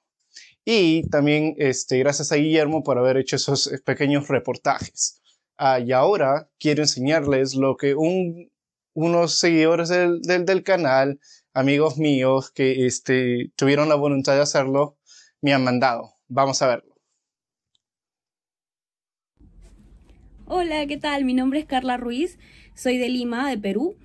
Y 0.63 1.09
también 1.09 1.55
este, 1.57 1.97
gracias 1.97 2.31
a 2.31 2.35
Guillermo 2.35 2.83
por 2.83 2.99
haber 2.99 3.17
hecho 3.17 3.35
esos 3.38 3.65
eh, 3.71 3.79
pequeños 3.83 4.27
reportajes. 4.27 5.21
Ah, 5.57 5.79
y 5.79 5.91
ahora 5.91 6.49
quiero 6.59 6.83
enseñarles 6.83 7.55
lo 7.55 7.75
que 7.77 7.95
un- 7.95 8.51
unos 8.93 9.39
seguidores 9.39 9.89
del, 9.89 10.21
del, 10.21 10.45
del 10.45 10.63
canal, 10.63 11.19
amigos 11.53 11.97
míos 11.97 12.51
que 12.51 12.85
este, 12.85 13.51
tuvieron 13.55 13.89
la 13.89 13.95
voluntad 13.95 14.35
de 14.35 14.41
hacerlo, 14.41 14.97
me 15.41 15.53
han 15.53 15.63
mandado. 15.63 16.13
Vamos 16.27 16.61
a 16.61 16.67
verlo. 16.67 16.93
Hola, 20.45 20.85
¿qué 20.85 20.97
tal? 20.97 21.25
Mi 21.25 21.33
nombre 21.33 21.59
es 21.59 21.65
Carla 21.65 21.97
Ruiz, 21.97 22.38
soy 22.75 22.97
de 22.99 23.09
Lima, 23.09 23.49
de 23.49 23.57
Perú. 23.57 23.95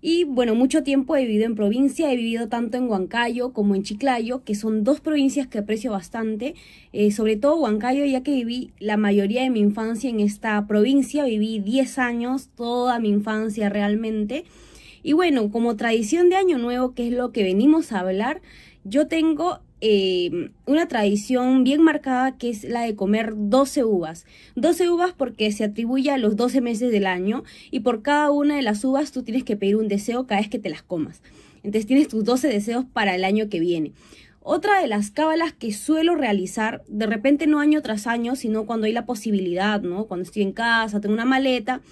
Y 0.00 0.22
bueno, 0.22 0.54
mucho 0.54 0.84
tiempo 0.84 1.16
he 1.16 1.22
vivido 1.22 1.44
en 1.44 1.56
provincia, 1.56 2.12
he 2.12 2.16
vivido 2.16 2.48
tanto 2.48 2.76
en 2.76 2.88
Huancayo 2.88 3.52
como 3.52 3.74
en 3.74 3.82
Chiclayo, 3.82 4.44
que 4.44 4.54
son 4.54 4.84
dos 4.84 5.00
provincias 5.00 5.48
que 5.48 5.58
aprecio 5.58 5.90
bastante, 5.90 6.54
eh, 6.92 7.10
sobre 7.10 7.36
todo 7.36 7.56
Huancayo, 7.56 8.04
ya 8.04 8.22
que 8.22 8.30
viví 8.30 8.70
la 8.78 8.96
mayoría 8.96 9.42
de 9.42 9.50
mi 9.50 9.58
infancia 9.58 10.08
en 10.08 10.20
esta 10.20 10.64
provincia, 10.68 11.24
viví 11.24 11.58
10 11.58 11.98
años, 11.98 12.48
toda 12.54 13.00
mi 13.00 13.08
infancia 13.08 13.68
realmente. 13.70 14.44
Y 15.02 15.14
bueno, 15.14 15.50
como 15.50 15.74
tradición 15.74 16.28
de 16.28 16.36
Año 16.36 16.58
Nuevo, 16.58 16.94
que 16.94 17.08
es 17.08 17.12
lo 17.12 17.32
que 17.32 17.42
venimos 17.42 17.90
a 17.90 18.00
hablar, 18.00 18.40
yo 18.84 19.08
tengo 19.08 19.60
eh, 19.80 20.50
una 20.66 20.88
tradición 20.88 21.62
bien 21.62 21.82
marcada 21.82 22.36
que 22.36 22.50
es 22.50 22.64
la 22.64 22.82
de 22.82 22.96
comer 22.96 23.34
12 23.36 23.84
uvas. 23.84 24.26
12 24.56 24.90
uvas 24.90 25.12
porque 25.16 25.52
se 25.52 25.64
atribuye 25.64 26.10
a 26.10 26.18
los 26.18 26.36
12 26.36 26.60
meses 26.60 26.90
del 26.90 27.06
año 27.06 27.44
y 27.70 27.80
por 27.80 28.02
cada 28.02 28.30
una 28.30 28.56
de 28.56 28.62
las 28.62 28.84
uvas 28.84 29.12
tú 29.12 29.22
tienes 29.22 29.44
que 29.44 29.56
pedir 29.56 29.76
un 29.76 29.88
deseo 29.88 30.26
cada 30.26 30.40
vez 30.40 30.50
que 30.50 30.58
te 30.58 30.70
las 30.70 30.82
comas. 30.82 31.22
Entonces 31.62 31.86
tienes 31.86 32.08
tus 32.08 32.24
12 32.24 32.48
deseos 32.48 32.84
para 32.92 33.14
el 33.14 33.24
año 33.24 33.48
que 33.48 33.60
viene. 33.60 33.92
Otra 34.50 34.80
de 34.80 34.86
las 34.86 35.10
cábalas 35.10 35.52
que 35.52 35.72
suelo 35.72 36.14
realizar, 36.14 36.82
de 36.88 37.06
repente 37.06 37.46
no 37.46 37.60
año 37.60 37.82
tras 37.82 38.06
año, 38.06 38.34
sino 38.34 38.64
cuando 38.64 38.86
hay 38.86 38.92
la 38.92 39.04
posibilidad, 39.04 39.82
¿no? 39.82 40.06
Cuando 40.06 40.24
estoy 40.24 40.40
en 40.40 40.52
casa, 40.52 41.00
tengo 41.00 41.12
una 41.12 41.26
maleta, 41.26 41.82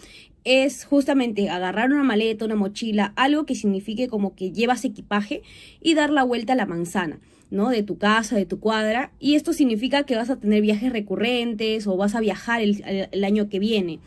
es 0.47 0.85
justamente 0.85 1.51
agarrar 1.51 1.91
una 1.93 2.05
maleta, 2.05 2.45
una 2.45 2.55
mochila, 2.55 3.13
algo 3.17 3.45
que 3.47 3.57
signifique 3.57 4.07
como 4.09 4.35
que 4.37 4.53
llevas 4.53 4.85
equipaje 4.85 5.43
y 5.83 5.95
dar 5.95 6.11
la 6.11 6.23
vuelta 6.23 6.53
a 6.55 6.57
la 6.57 6.67
manzana. 6.67 7.19
¿no? 7.51 7.69
De 7.71 7.83
tu 7.83 7.97
casa, 7.99 8.37
de 8.37 8.47
tu 8.47 8.59
cuadra. 8.59 9.13
Y 9.21 9.35
esto 9.35 9.53
significa 9.53 10.05
que 10.05 10.17
vas 10.17 10.31
a 10.31 10.37
tener 10.41 10.63
viajes 10.63 10.93
recurrentes 10.93 11.87
o 11.87 11.97
vas 11.97 12.15
a 12.15 12.21
viajar 12.21 12.61
el, 12.61 12.83
el- 13.13 13.25
año 13.25 13.49
que 13.49 13.59
viene. 13.61 14.01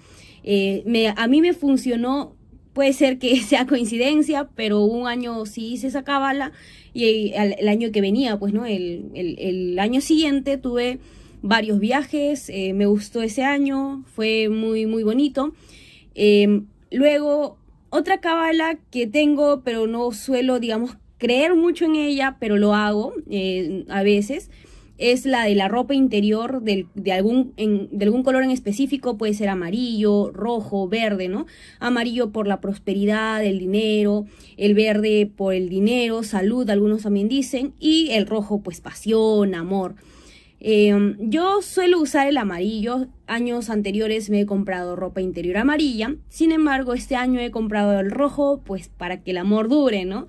Eh, 0.44 0.84
me- 0.86 1.14
a 1.16 1.28
mí 1.28 1.40
me 1.42 1.54
funcionó, 1.54 2.36
puede 2.74 2.92
ser 2.94 3.18
que 3.18 3.38
sea 3.42 3.66
coincidencia, 3.66 4.50
pero 4.56 4.84
un 4.84 5.08
año 5.08 5.46
sí 5.46 5.74
hice 5.74 5.88
esa 5.88 6.04
cábala 6.04 6.52
y 6.94 7.32
el, 7.34 7.68
año 7.70 7.92
que 7.92 8.02
venía, 8.02 8.38
pues, 8.38 8.52
¿no? 8.54 8.66
El 8.66 9.78
año 9.80 10.02
siguiente 10.02 10.58
tuve 10.58 11.00
varios 11.42 11.80
viajes, 11.80 12.50
eh, 12.50 12.74
me 12.74 12.86
gustó 12.86 13.22
ese 13.22 13.44
año, 13.44 14.04
fue 14.14 14.50
muy, 14.50 14.86
muy 14.86 15.04
bonito. 15.04 15.54
Eh, 16.22 16.64
luego, 16.92 17.58
otra 17.90 18.20
cábala 18.20 18.78
que 18.92 19.08
tengo, 19.08 19.62
pero 19.64 19.88
no 19.88 20.12
suelo, 20.12 20.60
digamos, 20.60 20.98
creer 21.18 21.56
mucho 21.56 21.86
en 21.86 21.96
ella, 21.96 22.36
pero 22.42 22.58
lo 22.58 22.76
hago 22.76 23.14
eh, 23.30 23.86
a 23.88 24.04
veces, 24.04 24.52
es 24.98 25.26
la 25.26 25.46
de 25.46 25.56
la 25.56 25.70
ropa 25.70 25.94
interior 25.94 26.62
de, 26.62 26.88
algún, 27.14 27.54
de 27.56 28.04
algún 28.06 28.24
color 28.24 28.44
en 28.44 28.52
específico, 28.52 29.18
puede 29.18 29.34
ser 29.34 29.48
amarillo, 29.48 30.30
rojo, 30.32 30.90
verde, 30.90 31.30
¿no? 31.30 31.46
Amarillo 31.80 32.32
por 32.32 32.48
la 32.48 32.60
prosperidad, 32.60 33.42
el 33.42 33.58
dinero, 33.58 34.26
el 34.58 34.74
verde 34.74 35.32
por 35.34 35.54
el 35.54 35.70
dinero, 35.70 36.24
salud, 36.24 36.70
algunos 36.70 37.04
también 37.04 37.30
dicen, 37.30 37.76
y 37.80 38.10
el 38.12 38.28
rojo, 38.28 38.60
pues 38.60 38.82
pasión, 38.82 39.56
amor. 39.56 39.96
Eh, 40.62 41.16
yo 41.20 41.62
suelo 41.62 42.00
usar 42.02 42.28
el 42.28 42.38
amarillo. 42.38 43.08
Años 43.28 43.70
anteriores 43.70 44.30
me 44.30 44.42
he 44.42 44.46
comprado 44.46 44.96
ropa 44.96 45.22
interior 45.22 45.58
amarilla. 45.58 46.16
Sin 46.28 46.52
embargo, 46.52 46.94
este 46.94 47.16
año 47.16 47.40
he 47.40 47.52
comprado 47.52 48.00
el 48.00 48.12
rojo, 48.12 48.62
pues 48.66 48.90
para 48.90 49.22
que 49.24 49.32
el 49.32 49.38
amor 49.38 49.70
dure, 49.70 50.06
¿no? 50.06 50.28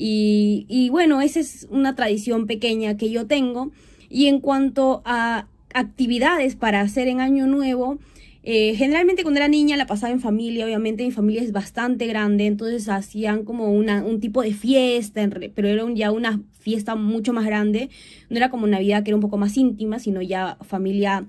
Y, 0.00 0.88
bueno, 0.90 1.20
esa 1.20 1.40
es 1.40 1.66
una 1.70 1.96
tradición 1.96 2.46
pequeña 2.46 2.96
que 2.96 3.10
yo 3.10 3.26
tengo. 3.26 3.72
Y 4.08 4.26
en 4.26 4.40
cuanto 4.40 5.02
a 5.04 5.48
actividades 5.74 6.54
para 6.54 6.80
hacer 6.80 7.08
en 7.08 7.20
Año 7.20 7.46
Nuevo, 7.46 7.98
eh, 8.44 8.74
generalmente 8.76 9.22
cuando 9.22 9.38
era 9.40 9.48
niña 9.48 9.76
la 9.76 9.86
pasaba 9.86 10.12
en 10.12 10.20
familia, 10.20 10.64
obviamente 10.64 11.04
mi 11.04 11.10
familia 11.10 11.42
es 11.42 11.52
bastante 11.52 12.06
grande, 12.06 12.46
entonces 12.46 12.88
hacían 12.88 13.44
como 13.44 13.72
una, 13.72 14.02
un 14.04 14.20
tipo 14.20 14.40
de 14.42 14.54
fiesta, 14.54 15.28
pero 15.54 15.68
era 15.68 15.84
un- 15.84 15.96
ya 15.96 16.10
una 16.12 16.40
fiesta 16.68 16.96
mucho 16.96 17.32
más 17.32 17.46
grande, 17.46 17.88
no 18.28 18.36
era 18.36 18.50
como 18.50 18.66
Navidad 18.66 19.02
que 19.02 19.10
era 19.10 19.16
un 19.16 19.22
poco 19.22 19.38
más 19.38 19.56
íntima, 19.56 19.98
sino 19.98 20.20
ya 20.20 20.58
familia, 20.60 21.24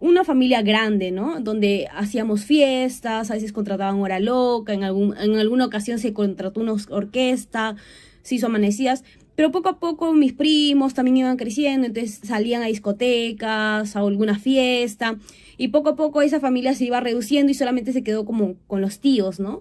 una 0.00 0.24
familia 0.24 0.62
grande, 0.62 1.12
¿no? 1.12 1.38
Donde 1.40 1.86
hacíamos 1.94 2.44
fiestas, 2.44 3.30
a 3.30 3.34
veces 3.34 3.52
contrataban 3.52 4.00
hora 4.00 4.18
loca, 4.18 4.72
en, 4.72 4.82
algún, 4.82 5.16
en 5.16 5.36
alguna 5.36 5.66
ocasión 5.66 6.00
se 6.00 6.12
contrató 6.12 6.60
una 6.60 6.74
orquesta, 6.90 7.76
se 8.22 8.34
hizo 8.34 8.46
amanecidas, 8.46 9.04
pero 9.36 9.52
poco 9.52 9.68
a 9.68 9.78
poco 9.78 10.12
mis 10.12 10.32
primos 10.32 10.92
también 10.92 11.18
iban 11.18 11.36
creciendo, 11.36 11.86
entonces 11.86 12.18
salían 12.24 12.62
a 12.62 12.66
discotecas, 12.66 13.94
a 13.94 14.00
alguna 14.00 14.40
fiesta, 14.40 15.18
y 15.56 15.68
poco 15.68 15.90
a 15.90 15.96
poco 15.96 16.20
esa 16.20 16.40
familia 16.40 16.74
se 16.74 16.84
iba 16.84 16.98
reduciendo 16.98 17.52
y 17.52 17.54
solamente 17.54 17.92
se 17.92 18.02
quedó 18.02 18.24
como 18.24 18.56
con 18.66 18.80
los 18.80 18.98
tíos, 18.98 19.38
¿no? 19.38 19.60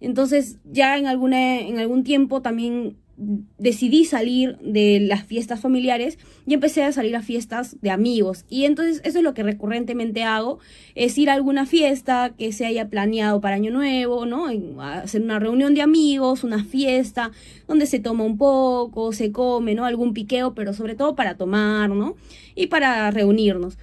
Entonces 0.00 0.56
ya 0.64 0.96
en, 0.96 1.06
alguna, 1.06 1.60
en 1.60 1.78
algún 1.78 2.04
tiempo 2.04 2.40
también 2.40 2.96
decidí 3.16 4.04
salir 4.04 4.58
de 4.58 5.00
las 5.00 5.24
fiestas 5.24 5.60
familiares 5.60 6.18
y 6.46 6.54
empecé 6.54 6.82
a 6.82 6.92
salir 6.92 7.16
a 7.16 7.22
fiestas 7.22 7.76
de 7.80 7.90
amigos. 7.90 8.44
Y 8.48 8.64
entonces 8.64 9.00
eso 9.04 9.18
es 9.18 9.24
lo 9.24 9.34
que 9.34 9.42
recurrentemente 9.42 10.22
hago, 10.22 10.58
es 10.94 11.16
ir 11.16 11.30
a 11.30 11.34
alguna 11.34 11.66
fiesta 11.66 12.34
que 12.36 12.52
se 12.52 12.66
haya 12.66 12.88
planeado 12.88 13.40
para 13.40 13.56
Año 13.56 13.70
Nuevo, 13.70 14.26
¿no? 14.26 14.46
Hacer 14.82 15.22
una 15.22 15.38
reunión 15.38 15.74
de 15.74 15.82
amigos, 15.82 16.44
una 16.44 16.64
fiesta, 16.64 17.32
donde 17.66 17.86
se 17.86 18.00
toma 18.00 18.24
un 18.24 18.36
poco, 18.36 19.12
se 19.12 19.32
come, 19.32 19.74
¿no? 19.74 19.84
Algún 19.86 20.12
piqueo, 20.12 20.54
pero 20.54 20.74
sobre 20.74 20.94
todo 20.94 21.14
para 21.14 21.36
tomar, 21.36 21.90
¿no? 21.90 22.16
Y 22.54 22.66
para 22.66 23.10
reunirnos. 23.10 23.78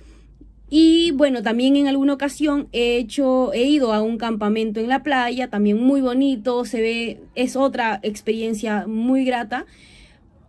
Y 0.75 1.11
bueno, 1.11 1.43
también 1.43 1.75
en 1.75 1.85
alguna 1.85 2.13
ocasión 2.13 2.67
he 2.71 2.97
hecho, 2.97 3.53
he 3.53 3.61
ido 3.61 3.93
a 3.93 4.01
un 4.01 4.17
campamento 4.17 4.79
en 4.79 4.89
la 4.89 5.03
playa, 5.03 5.47
también 5.47 5.79
muy 5.79 6.01
bonito, 6.01 6.65
se 6.65 6.81
ve, 6.81 7.21
es 7.35 7.55
otra 7.55 7.99
experiencia 8.01 8.87
muy 8.87 9.23
grata. 9.23 9.67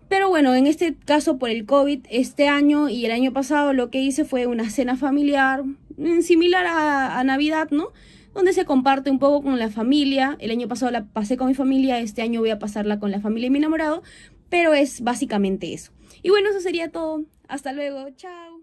Pero 0.08 0.30
bueno, 0.30 0.54
en 0.54 0.66
este 0.66 0.94
caso 0.94 1.36
por 1.36 1.50
el 1.50 1.66
COVID, 1.66 2.06
este 2.08 2.48
año 2.48 2.88
y 2.88 3.04
el 3.04 3.12
año 3.12 3.34
pasado 3.34 3.74
lo 3.74 3.90
que 3.90 4.00
hice 4.00 4.24
fue 4.24 4.46
una 4.46 4.70
cena 4.70 4.96
familiar 4.96 5.62
mm, 5.98 6.22
similar 6.22 6.64
a, 6.68 7.22
Navidad, 7.22 7.68
¿no? 7.70 7.88
Donde 8.32 8.54
se 8.54 8.64
comparte 8.64 9.10
un 9.10 9.18
poco 9.18 9.42
con 9.42 9.58
la 9.58 9.68
familia. 9.68 10.38
El 10.40 10.50
año 10.50 10.68
pasado 10.68 10.90
la 10.90 11.04
pasé 11.04 11.36
con 11.36 11.48
mi 11.48 11.54
familia, 11.54 12.00
este 12.00 12.22
año 12.22 12.40
voy 12.40 12.48
a 12.48 12.58
pasarla 12.58 12.98
con 12.98 13.10
la 13.10 13.20
familia 13.20 13.48
de 13.48 13.50
mi 13.50 13.58
enamorado, 13.58 14.02
pero 14.48 14.72
es 14.72 15.02
básicamente 15.02 15.74
eso. 15.74 15.92
Y 16.22 16.30
bueno, 16.30 16.48
eso 16.48 16.60
sería 16.60 16.90
todo. 16.90 17.26
Hasta 17.46 17.74
luego, 17.74 18.08
chao. 18.16 18.53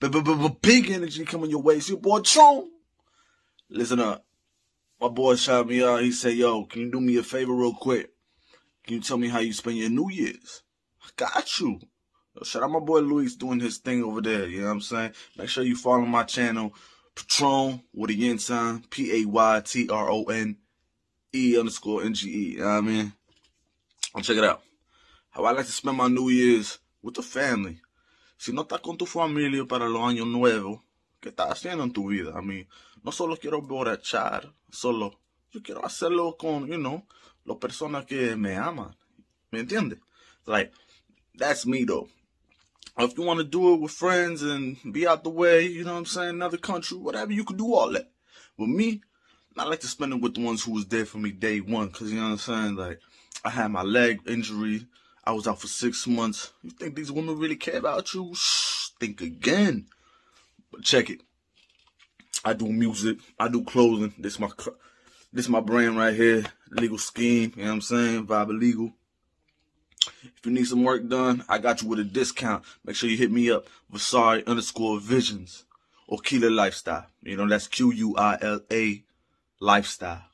Big 0.00 0.90
energy 0.90 1.24
coming 1.24 1.50
your 1.50 1.62
way. 1.62 1.76
It's 1.76 1.88
your 1.88 1.98
boy 1.98 2.20
Tron. 2.20 2.70
Listen 3.68 4.00
up. 4.00 4.24
My 5.00 5.08
boy 5.08 5.36
shot 5.36 5.66
me 5.66 5.82
out. 5.82 6.02
He 6.02 6.12
said, 6.12 6.34
yo, 6.34 6.64
can 6.64 6.82
you 6.82 6.90
do 6.90 7.00
me 7.00 7.16
a 7.16 7.22
favor 7.22 7.54
real 7.54 7.74
quick? 7.74 8.10
Can 8.84 8.96
you 8.96 9.02
tell 9.02 9.18
me 9.18 9.28
how 9.28 9.38
you 9.38 9.52
spend 9.52 9.76
your 9.76 9.90
New 9.90 10.10
Year's? 10.10 10.62
I 11.02 11.08
got 11.16 11.58
you. 11.58 11.80
Yo, 12.34 12.42
shout 12.42 12.62
out 12.62 12.70
my 12.70 12.80
boy 12.80 13.00
Luis 13.00 13.36
doing 13.36 13.60
his 13.60 13.78
thing 13.78 14.02
over 14.02 14.20
there. 14.20 14.46
You 14.46 14.60
know 14.60 14.66
what 14.66 14.72
I'm 14.72 14.80
saying? 14.80 15.12
Make 15.36 15.48
sure 15.48 15.64
you 15.64 15.76
follow 15.76 16.00
my 16.00 16.24
channel, 16.24 16.74
Patron 17.14 17.82
with 17.92 18.10
a 18.10 18.14
yen 18.14 18.38
sign, 18.38 18.84
P 18.90 19.22
A 19.22 19.26
Y 19.26 19.62
T 19.64 19.88
R 19.88 20.10
O 20.10 20.24
N 20.24 20.56
E 21.34 21.58
underscore 21.58 22.04
N 22.04 22.14
G 22.14 22.28
E. 22.28 22.52
You 22.52 22.58
know 22.60 22.64
what 22.64 22.72
I 22.72 22.80
mean? 22.80 23.12
And 24.14 24.24
check 24.24 24.36
it 24.36 24.44
out. 24.44 24.62
How 25.30 25.44
I 25.44 25.52
like 25.52 25.66
to 25.66 25.72
spend 25.72 25.96
my 25.96 26.08
New 26.08 26.28
Year's 26.30 26.78
with 27.02 27.14
the 27.14 27.22
family. 27.22 27.80
Si 28.40 28.54
no 28.54 28.62
estás 28.62 28.80
con 28.80 28.96
tu 28.96 29.04
familia 29.04 29.66
para 29.66 29.86
los 29.86 30.00
años 30.00 30.26
nuevos, 30.26 30.80
¿qué 31.20 31.28
estás 31.28 31.50
haciendo 31.50 31.84
en 31.84 31.92
tu 31.92 32.08
vida? 32.08 32.32
A 32.38 32.40
mí, 32.40 32.66
no 33.02 33.12
solo 33.12 33.36
quiero 33.36 33.60
borrachar, 33.60 34.54
solo 34.70 35.20
yo 35.52 35.62
quiero 35.62 35.84
hacerlo 35.84 36.38
con, 36.38 36.66
you 36.66 36.78
know, 36.78 37.06
las 37.44 37.58
personas 37.58 38.06
que 38.06 38.36
me 38.36 38.56
aman. 38.56 38.96
¿Me 39.50 39.60
entiendes? 39.60 39.98
Like, 40.46 40.72
that's 41.36 41.66
me 41.66 41.84
though. 41.84 42.08
If 42.96 43.14
you 43.18 43.24
want 43.24 43.40
to 43.40 43.44
do 43.44 43.74
it 43.74 43.80
with 43.82 43.92
friends 43.92 44.42
and 44.42 44.78
be 44.90 45.06
out 45.06 45.22
the 45.22 45.28
way, 45.28 45.66
you 45.66 45.84
know 45.84 45.92
what 45.92 45.98
I'm 45.98 46.06
saying, 46.06 46.30
another 46.30 46.56
country, 46.56 46.96
whatever, 46.96 47.32
you 47.32 47.44
can 47.44 47.58
do 47.58 47.74
all 47.74 47.92
that. 47.92 48.10
With 48.56 48.70
me, 48.70 49.02
I 49.58 49.64
like 49.64 49.80
to 49.80 49.86
spend 49.86 50.14
it 50.14 50.22
with 50.22 50.36
the 50.36 50.42
ones 50.42 50.64
who 50.64 50.72
was 50.72 50.86
there 50.86 51.04
for 51.04 51.18
me 51.18 51.30
day 51.30 51.60
one, 51.60 51.88
because 51.88 52.10
you 52.10 52.16
know 52.16 52.30
what 52.30 52.30
I'm 52.30 52.38
saying? 52.38 52.76
Like, 52.76 53.00
I 53.44 53.50
had 53.50 53.70
my 53.70 53.82
leg 53.82 54.22
injury. 54.26 54.86
I 55.24 55.32
was 55.32 55.46
out 55.46 55.60
for 55.60 55.66
six 55.66 56.06
months. 56.06 56.52
You 56.62 56.70
think 56.70 56.96
these 56.96 57.12
women 57.12 57.38
really 57.38 57.56
care 57.56 57.78
about 57.78 58.14
you? 58.14 58.32
Shh, 58.34 58.88
think 58.98 59.20
again. 59.20 59.86
But 60.70 60.82
check 60.82 61.10
it. 61.10 61.20
I 62.44 62.54
do 62.54 62.66
music. 62.66 63.18
I 63.38 63.48
do 63.48 63.62
clothing. 63.62 64.14
This 64.18 64.38
my 64.38 64.48
this 65.32 65.48
my 65.48 65.60
brand 65.60 65.98
right 65.98 66.14
here. 66.14 66.44
Legal 66.70 66.98
scheme. 66.98 67.52
You 67.54 67.64
know 67.64 67.68
what 67.68 67.74
I'm 67.74 67.80
saying? 67.82 68.26
Vibe 68.26 68.58
legal. 68.58 68.92
If 70.22 70.46
you 70.46 70.52
need 70.52 70.66
some 70.66 70.82
work 70.82 71.06
done, 71.08 71.44
I 71.48 71.58
got 71.58 71.82
you 71.82 71.88
with 71.88 71.98
a 71.98 72.04
discount. 72.04 72.64
Make 72.84 72.96
sure 72.96 73.10
you 73.10 73.18
hit 73.18 73.30
me 73.30 73.50
up. 73.50 73.66
Vasari 73.90 74.46
underscore 74.46 74.98
visions 74.98 75.64
or 76.06 76.18
Keela 76.18 76.48
Lifestyle. 76.48 77.06
You 77.22 77.36
know, 77.36 77.46
that's 77.46 77.68
Q 77.68 77.92
U 77.92 78.16
I 78.16 78.38
L 78.40 78.60
A 78.72 79.02
lifestyle. 79.60 80.24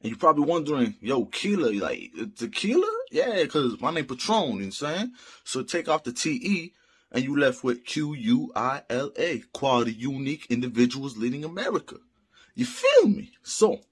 And 0.00 0.10
you're 0.10 0.18
probably 0.18 0.44
wondering, 0.44 0.96
yo, 1.00 1.26
Keela, 1.26 1.70
like 1.72 2.10
uh, 2.18 2.26
tequila? 2.36 2.93
Yeah, 3.14 3.44
because 3.44 3.80
my 3.80 3.92
name 3.92 4.06
Patron, 4.06 4.54
you 4.54 4.58
know 4.58 4.64
I'm 4.64 4.70
saying? 4.72 5.12
So 5.44 5.62
take 5.62 5.88
off 5.88 6.02
the 6.02 6.12
T-E 6.12 6.72
and 7.12 7.22
you 7.22 7.38
left 7.38 7.62
with 7.62 7.84
Q-U-I-L-A. 7.84 9.38
Quality, 9.52 9.92
unique 9.92 10.46
individuals 10.50 11.16
leading 11.16 11.44
America. 11.44 11.98
You 12.56 12.66
feel 12.66 13.06
me? 13.06 13.30
So, 13.44 13.82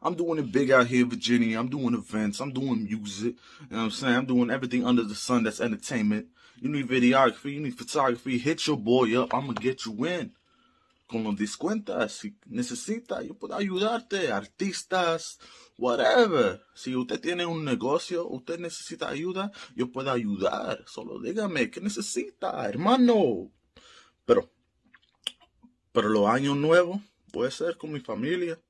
I'm 0.00 0.14
doing 0.14 0.38
it 0.38 0.50
big 0.50 0.70
out 0.70 0.86
here 0.86 1.02
in 1.02 1.10
Virginia. 1.10 1.58
I'm 1.60 1.68
doing 1.68 1.92
events. 1.92 2.40
I'm 2.40 2.54
doing 2.54 2.84
music. 2.84 3.34
You 3.60 3.66
know 3.72 3.76
what 3.76 3.84
I'm 3.84 3.90
saying? 3.90 4.16
I'm 4.16 4.24
doing 4.24 4.50
everything 4.50 4.86
under 4.86 5.02
the 5.02 5.16
sun 5.16 5.44
that's 5.44 5.60
entertainment. 5.60 6.28
You 6.58 6.70
need 6.70 6.88
videography. 6.88 7.52
You 7.52 7.60
need 7.60 7.76
photography. 7.76 8.38
Hit 8.38 8.66
your 8.66 8.78
boy 8.78 9.20
up. 9.20 9.34
I'm 9.34 9.42
going 9.42 9.56
to 9.56 9.62
get 9.62 9.84
you 9.84 10.02
in. 10.06 10.32
con 11.12 11.22
los 11.24 11.36
descuentas. 11.36 12.12
Si 12.12 12.36
necesita, 12.46 13.22
yo 13.22 13.34
puedo 13.34 13.54
ayudarte. 13.54 14.32
Artistas, 14.32 15.38
whatever. 15.82 16.64
Si 16.74 16.94
usted 16.94 17.20
tiene 17.20 17.44
un 17.44 17.64
negocio, 17.64 18.28
usted 18.28 18.60
necesita 18.60 19.08
ayuda, 19.08 19.50
yo 19.74 19.90
puedo 19.90 20.12
ayudar. 20.12 20.84
Solo 20.86 21.20
dígame, 21.20 21.70
¿qué 21.70 21.80
necesita, 21.80 22.68
hermano? 22.68 23.50
Pero, 24.24 24.48
pero 25.90 26.08
los 26.08 26.28
años 26.28 26.56
nuevos, 26.56 27.00
puede 27.32 27.50
ser 27.50 27.76
con 27.76 27.90
mi 27.90 27.98
familia. 27.98 28.60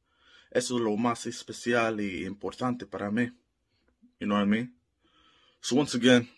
Eso 0.51 0.77
es 0.77 0.83
lo 0.83 0.97
más 0.97 1.27
especial 1.27 2.01
y 2.01 2.25
importante 2.25 2.87
para 2.87 3.11
mí. 3.11 3.31
You 4.19 4.27
know 4.27 4.39
what 4.39 4.47
I 4.47 4.49
mean? 4.49 4.79
So 5.61 5.77
once 5.77 5.95
again, 5.95 6.31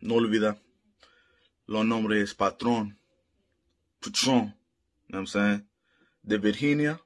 no 0.00 0.16
olvida, 0.16 0.60
los 1.66 1.86
nombres 1.86 2.22
es 2.22 2.34
Patrón, 2.34 2.98
Patron, 4.00 4.54
you 5.06 5.08
know 5.08 5.20
what 5.20 5.20
I'm 5.20 5.26
saying? 5.26 5.68
De 6.22 6.36
Virginia 6.36 7.00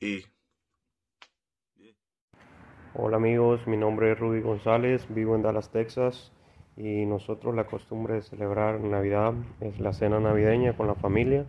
y 0.00 0.24
Hola 2.96 3.16
amigos, 3.16 3.66
mi 3.66 3.76
nombre 3.76 4.12
es 4.12 4.18
Rudy 4.20 4.40
González, 4.40 5.04
vivo 5.08 5.34
en 5.34 5.42
Dallas, 5.42 5.68
Texas 5.70 6.30
y 6.76 7.04
nosotros 7.06 7.52
la 7.52 7.66
costumbre 7.66 8.14
de 8.14 8.22
celebrar 8.22 8.78
Navidad 8.78 9.34
es 9.60 9.80
la 9.80 9.92
cena 9.92 10.20
navideña 10.20 10.76
con 10.76 10.86
la 10.86 10.94
familia, 10.94 11.44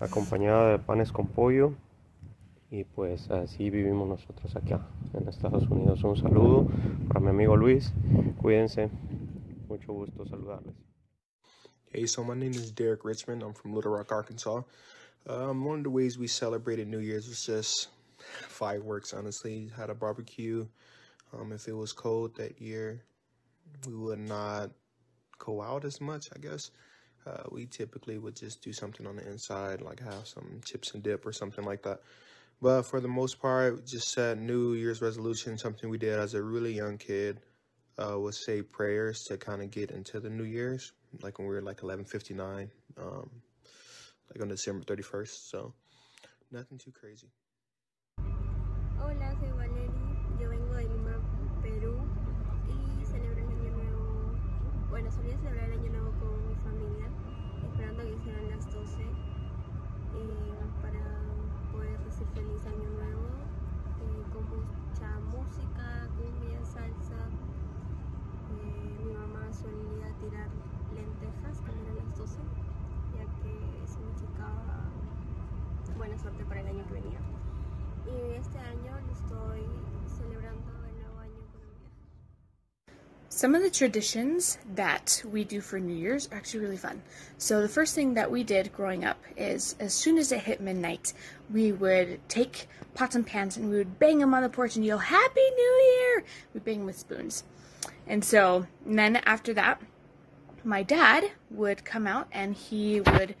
acompañada 0.00 0.72
de 0.72 0.80
panes 0.80 1.12
con 1.12 1.28
pollo 1.28 1.74
y 2.68 2.82
pues 2.82 3.30
así 3.30 3.70
vivimos 3.70 4.08
nosotros 4.08 4.56
acá 4.56 4.84
en 5.14 5.28
Estados 5.28 5.68
Unidos. 5.68 6.02
Un 6.02 6.16
saludo 6.16 6.66
para 7.06 7.20
mi 7.20 7.28
amigo 7.28 7.56
Luis, 7.56 7.92
cuídense, 8.38 8.90
mucho 9.68 9.92
gusto 9.92 10.26
saludarles. 10.26 10.74
Hey, 11.92 12.08
so 12.08 12.24
my 12.24 12.34
name 12.34 12.56
is 12.56 12.74
Derek 12.74 13.04
Richmond. 13.04 13.44
I'm 13.44 13.54
from 13.54 13.72
Little 13.72 13.92
Rock, 13.92 14.10
Arkansas. 14.10 14.62
Um, 15.28 15.64
one 15.64 15.78
of 15.78 15.84
the 15.84 15.90
ways 15.90 16.18
we 16.18 16.26
celebrated 16.26 16.88
New 16.88 16.98
Year's 16.98 17.28
was 17.28 17.46
just 17.46 17.88
fireworks, 18.62 19.12
honestly. 19.12 19.68
Had 19.76 19.90
a 19.90 19.94
barbecue. 19.94 20.64
Um, 21.32 21.50
if 21.50 21.66
it 21.66 21.72
was 21.72 21.92
cold 21.92 22.36
that 22.36 22.60
year, 22.60 23.02
we 23.88 23.92
would 23.92 24.20
not 24.20 24.70
go 25.40 25.60
out 25.60 25.84
as 25.84 26.00
much, 26.00 26.28
I 26.32 26.38
guess. 26.38 26.70
Uh, 27.26 27.42
we 27.50 27.66
typically 27.66 28.18
would 28.18 28.36
just 28.36 28.62
do 28.62 28.72
something 28.72 29.04
on 29.04 29.16
the 29.16 29.28
inside, 29.28 29.80
like 29.80 29.98
have 29.98 30.28
some 30.28 30.60
chips 30.64 30.94
and 30.94 31.02
dip 31.02 31.26
or 31.26 31.32
something 31.32 31.64
like 31.64 31.82
that. 31.82 32.02
But 32.60 32.82
for 32.82 33.00
the 33.00 33.08
most 33.08 33.42
part, 33.42 33.84
just 33.84 34.12
set 34.12 34.38
New 34.38 34.74
Year's 34.74 35.02
resolution, 35.02 35.58
something 35.58 35.90
we 35.90 35.98
did 35.98 36.20
as 36.20 36.34
a 36.34 36.42
really 36.42 36.72
young 36.72 36.98
kid, 36.98 37.40
uh, 37.98 38.16
was 38.16 38.44
say 38.46 38.62
prayers 38.62 39.24
to 39.24 39.38
kind 39.38 39.60
of 39.60 39.72
get 39.72 39.90
into 39.90 40.20
the 40.20 40.30
New 40.30 40.44
Year's. 40.44 40.92
like 41.20 41.40
when 41.40 41.48
we 41.48 41.54
were 41.56 41.62
like 41.62 41.80
11:59, 41.82 42.70
um, 42.96 43.28
like 44.30 44.40
on 44.40 44.48
December 44.48 44.84
31st. 44.84 45.50
So 45.50 45.74
nothing 46.52 46.78
too 46.78 46.92
crazy. 46.92 47.32
Hola, 49.04 49.34
soy 49.40 49.50
Valerie. 49.50 49.90
Yo 50.38 50.48
vengo 50.48 50.74
de 50.74 50.84
Lima, 50.84 51.16
Perú 51.60 51.94
y 53.00 53.04
celebro 53.04 53.40
el 53.40 53.48
Año 53.48 53.70
Nuevo. 53.72 54.32
Bueno, 54.90 55.10
solía 55.10 55.36
celebrar 55.38 55.70
el 55.70 55.80
Año 55.80 55.81
este 78.42 78.58
año 78.58 78.92
lo 79.06 79.12
estoy 79.12 79.62
celebrando 80.18 80.72
el 80.84 80.94
nuevo 80.98 81.20
año. 81.20 81.42
Some 83.28 83.54
of 83.54 83.62
the 83.62 83.70
traditions 83.70 84.58
that 84.74 85.22
we 85.30 85.44
do 85.44 85.60
for 85.60 85.78
New 85.78 85.94
Year's 85.94 86.28
are 86.32 86.36
actually 86.36 86.60
really 86.60 86.76
fun. 86.76 87.02
So, 87.38 87.62
the 87.62 87.68
first 87.68 87.94
thing 87.94 88.14
that 88.14 88.30
we 88.30 88.42
did 88.42 88.72
growing 88.72 89.04
up 89.04 89.18
is 89.36 89.76
as 89.78 89.94
soon 89.94 90.18
as 90.18 90.32
it 90.32 90.40
hit 90.40 90.60
midnight, 90.60 91.12
we 91.52 91.70
would 91.72 92.18
take 92.28 92.68
pots 92.94 93.14
and 93.14 93.26
pans 93.26 93.56
and 93.56 93.70
we 93.70 93.76
would 93.76 93.98
bang 93.98 94.18
them 94.18 94.34
on 94.34 94.42
the 94.42 94.48
porch 94.48 94.76
and 94.76 94.84
yell, 94.84 94.98
Happy 94.98 95.50
New 95.56 95.96
Year! 95.96 96.24
We 96.52 96.60
bang 96.60 96.84
with 96.84 96.98
spoons. 96.98 97.44
And 98.06 98.24
so, 98.24 98.66
and 98.84 98.98
then 98.98 99.16
after 99.16 99.54
that, 99.54 99.80
my 100.64 100.82
dad 100.82 101.30
would 101.50 101.84
come 101.84 102.06
out 102.06 102.26
and 102.32 102.54
he 102.54 103.00
would 103.00 103.36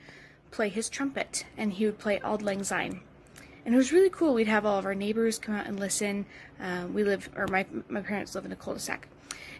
play 0.52 0.68
his 0.68 0.88
trumpet 0.88 1.44
and 1.56 1.72
he 1.72 1.86
would 1.86 1.98
play 1.98 2.20
Auld 2.20 2.42
Lang 2.42 2.62
Syne. 2.62 3.00
And 3.64 3.74
it 3.74 3.78
was 3.78 3.92
really 3.92 4.10
cool. 4.10 4.34
We'd 4.34 4.48
have 4.48 4.66
all 4.66 4.78
of 4.78 4.86
our 4.86 4.94
neighbors 4.94 5.38
come 5.38 5.54
out 5.54 5.66
and 5.66 5.78
listen. 5.78 6.26
Um, 6.60 6.94
we 6.94 7.04
live, 7.04 7.30
or 7.36 7.46
my 7.46 7.64
my 7.88 8.00
parents 8.00 8.34
live 8.34 8.44
in 8.44 8.52
a 8.52 8.56
cul-de-sac, 8.56 9.06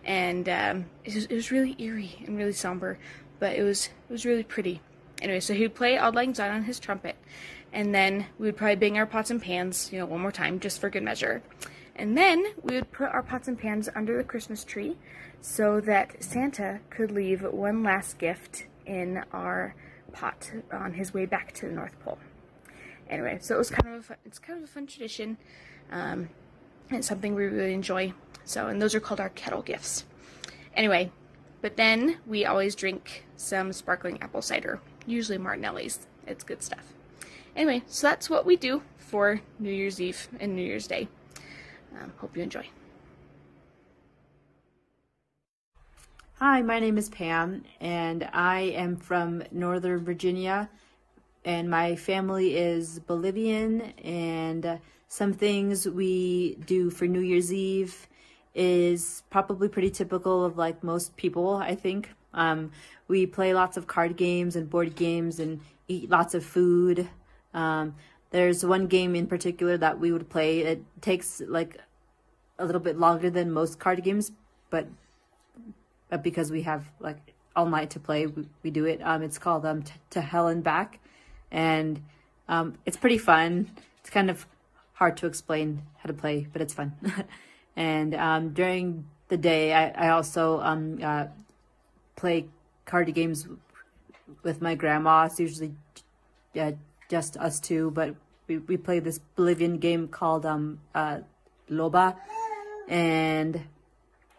and 0.05 0.49
um, 0.49 0.87
it, 1.05 1.15
was, 1.15 1.25
it 1.27 1.35
was 1.35 1.51
really 1.53 1.77
eerie 1.79 2.23
and 2.27 2.37
really 2.37 2.53
somber, 2.53 2.99
but 3.39 3.57
it 3.57 3.63
was 3.63 3.91
it 4.09 4.13
was 4.13 4.25
really 4.25 4.43
pretty. 4.43 4.81
Anyway, 5.21 5.39
so 5.39 5.55
he'd 5.55 5.75
play 5.75 5.97
Auld 5.97 6.17
Lang 6.17 6.35
Syne 6.35 6.51
on 6.51 6.65
his 6.65 6.81
trumpet, 6.81 7.15
and 7.73 7.95
then 7.95 8.27
we 8.39 8.47
would 8.47 8.57
probably 8.57 8.75
bang 8.75 8.99
our 8.99 9.07
pots 9.07 9.31
and 9.31 9.41
pans, 9.41 9.93
you 9.93 10.01
know, 10.01 10.07
one 10.07 10.21
more 10.21 10.33
time 10.33 10.59
just 10.59 10.81
for 10.81 10.91
good 10.91 11.05
measure. 11.05 11.43
And 11.95 12.17
then 12.17 12.45
we 12.63 12.75
would 12.75 12.91
put 12.91 13.11
our 13.11 13.23
pots 13.23 13.47
and 13.47 13.59
pans 13.59 13.89
under 13.95 14.17
the 14.17 14.25
Christmas 14.25 14.65
tree 14.65 14.97
so 15.41 15.81
that 15.81 16.23
Santa 16.23 16.81
could 16.91 17.13
leave 17.13 17.43
one 17.43 17.83
last 17.83 18.19
gift 18.19 18.67
in 18.87 19.23
our 19.33 19.75
pot 20.13 20.51
on 20.73 20.95
his 20.95 21.15
way 21.15 21.27
back 21.27 21.53
to 21.53 21.67
the 21.67 21.73
North 21.73 21.99
Pole. 22.01 22.19
Anyway, 23.13 23.37
so 23.43 23.55
it 23.55 23.59
was 23.59 23.69
kind 23.69 23.95
of 23.95 24.01
a 24.01 24.03
fun, 24.03 24.17
it's 24.25 24.39
kind 24.39 24.59
of 24.59 24.65
a 24.65 24.73
fun 24.73 24.87
tradition. 24.87 25.37
Um, 25.91 26.31
and 26.91 27.05
something 27.05 27.35
we 27.35 27.45
really 27.45 27.75
enjoy. 27.75 28.15
So, 28.45 28.69
and 28.69 28.81
those 28.81 28.95
are 28.95 29.01
called 29.01 29.21
our 29.21 29.29
kettle 29.29 29.61
gifts. 29.61 30.07
Anyway, 30.75 31.13
but 31.61 31.77
then 31.77 32.17
we 32.27 32.47
always 32.47 32.75
drink 32.75 33.27
some 33.37 33.71
sparkling 33.75 34.21
apple 34.23 34.41
cider, 34.41 34.81
usually 35.07 35.37
Martinelli's. 35.37 36.07
It's 36.27 36.43
good 36.43 36.63
stuff. 36.63 36.95
Anyway, 37.55 37.83
so 37.87 38.07
that's 38.07 38.31
what 38.31 38.47
we 38.47 38.57
do 38.57 38.83
for 38.97 39.43
New 39.59 39.71
Year's 39.71 40.01
Eve 40.01 40.29
and 40.41 40.57
New 40.57 40.63
Year's 40.63 40.87
Day. 40.87 41.07
Um, 42.01 42.15
hope 42.17 42.35
you 42.35 42.43
enjoy. 42.43 42.67
Hi, 46.39 46.63
my 46.63 46.81
name 46.81 46.97
is 46.97 47.11
Pam, 47.11 47.63
and 47.79 48.29
I 48.33 48.61
am 48.61 48.97
from 48.97 49.45
Northern 49.53 50.03
Virginia, 50.03 50.71
and 51.45 51.69
my 51.71 51.97
family 51.97 52.57
is 52.57 52.99
Bolivian. 53.01 53.81
And 54.05 54.81
some 55.09 55.33
things 55.33 55.89
we 55.89 56.57
do 56.67 56.91
for 56.91 57.07
New 57.07 57.21
Year's 57.21 57.53
Eve 57.53 58.09
is 58.55 59.23
probably 59.31 59.69
pretty 59.69 59.91
typical 59.91 60.45
of 60.45 60.57
like 60.57 60.83
most 60.83 61.17
people, 61.17 61.57
I 61.57 61.75
think. 61.75 62.11
Um, 62.35 62.71
we 63.09 63.27
play 63.27 63.53
lots 63.55 63.77
of 63.77 63.87
card 63.87 64.17
games 64.17 64.57
and 64.57 64.69
board 64.71 64.95
games 64.95 65.39
and 65.39 65.61
eat 65.89 66.09
lots 66.09 66.35
of 66.35 66.45
food. 66.45 67.09
Um, 67.53 67.95
there's 68.31 68.65
one 68.65 68.87
game 68.87 69.15
in 69.15 69.27
particular 69.27 69.77
that 69.77 69.99
we 70.01 70.13
would 70.13 70.29
play. 70.31 70.61
It 70.61 70.83
takes 71.03 71.43
like 71.47 71.79
a 72.59 72.65
little 72.65 72.81
bit 72.81 72.99
longer 72.99 73.29
than 73.29 73.53
most 73.53 73.79
card 73.79 74.03
games, 74.03 74.33
but 74.71 74.87
uh, 76.11 76.17
because 76.17 76.51
we 76.51 76.63
have 76.63 76.87
like 77.01 77.35
all 77.55 77.67
night 77.67 77.91
to 77.91 78.01
play, 78.01 78.27
we, 78.27 78.49
we 78.63 78.71
do 78.71 78.87
it. 78.87 79.01
Um, 79.03 79.23
it's 79.23 79.39
called 79.39 79.67
um 79.67 79.83
t- 79.83 79.93
to 80.11 80.21
Hell 80.21 80.49
and 80.49 80.65
Back, 80.65 81.01
and 81.53 82.03
um, 82.49 82.79
it's 82.85 82.97
pretty 82.97 83.19
fun. 83.19 83.71
It's 84.01 84.11
kind 84.11 84.31
of 84.31 84.47
hard 84.95 85.17
to 85.19 85.27
explain 85.27 85.83
how 85.99 86.09
to 86.09 86.15
play, 86.15 86.49
but 86.53 86.61
it's 86.61 86.75
fun. 86.75 86.95
and 87.77 88.15
um, 88.15 88.51
during 88.51 89.05
the 89.29 89.37
day, 89.37 89.73
I, 89.73 89.91
I 89.91 90.09
also 90.09 90.61
um 90.61 90.99
uh, 91.03 91.27
play 92.17 92.47
card 92.85 93.15
games 93.15 93.47
with 94.43 94.61
my 94.61 94.75
grandma. 94.75 95.27
It's 95.27 95.39
usually 95.39 95.75
uh, 96.59 96.73
just 97.09 97.37
us 97.37 97.61
two, 97.61 97.91
but 97.93 98.15
we, 98.49 98.59
we 98.59 98.77
play 98.77 98.99
this 98.99 99.21
Bolivian 99.37 99.79
game 99.79 100.09
called 100.09 100.45
um 100.47 100.81
uh 100.95 101.21
Loba, 101.71 102.17
and 102.89 103.63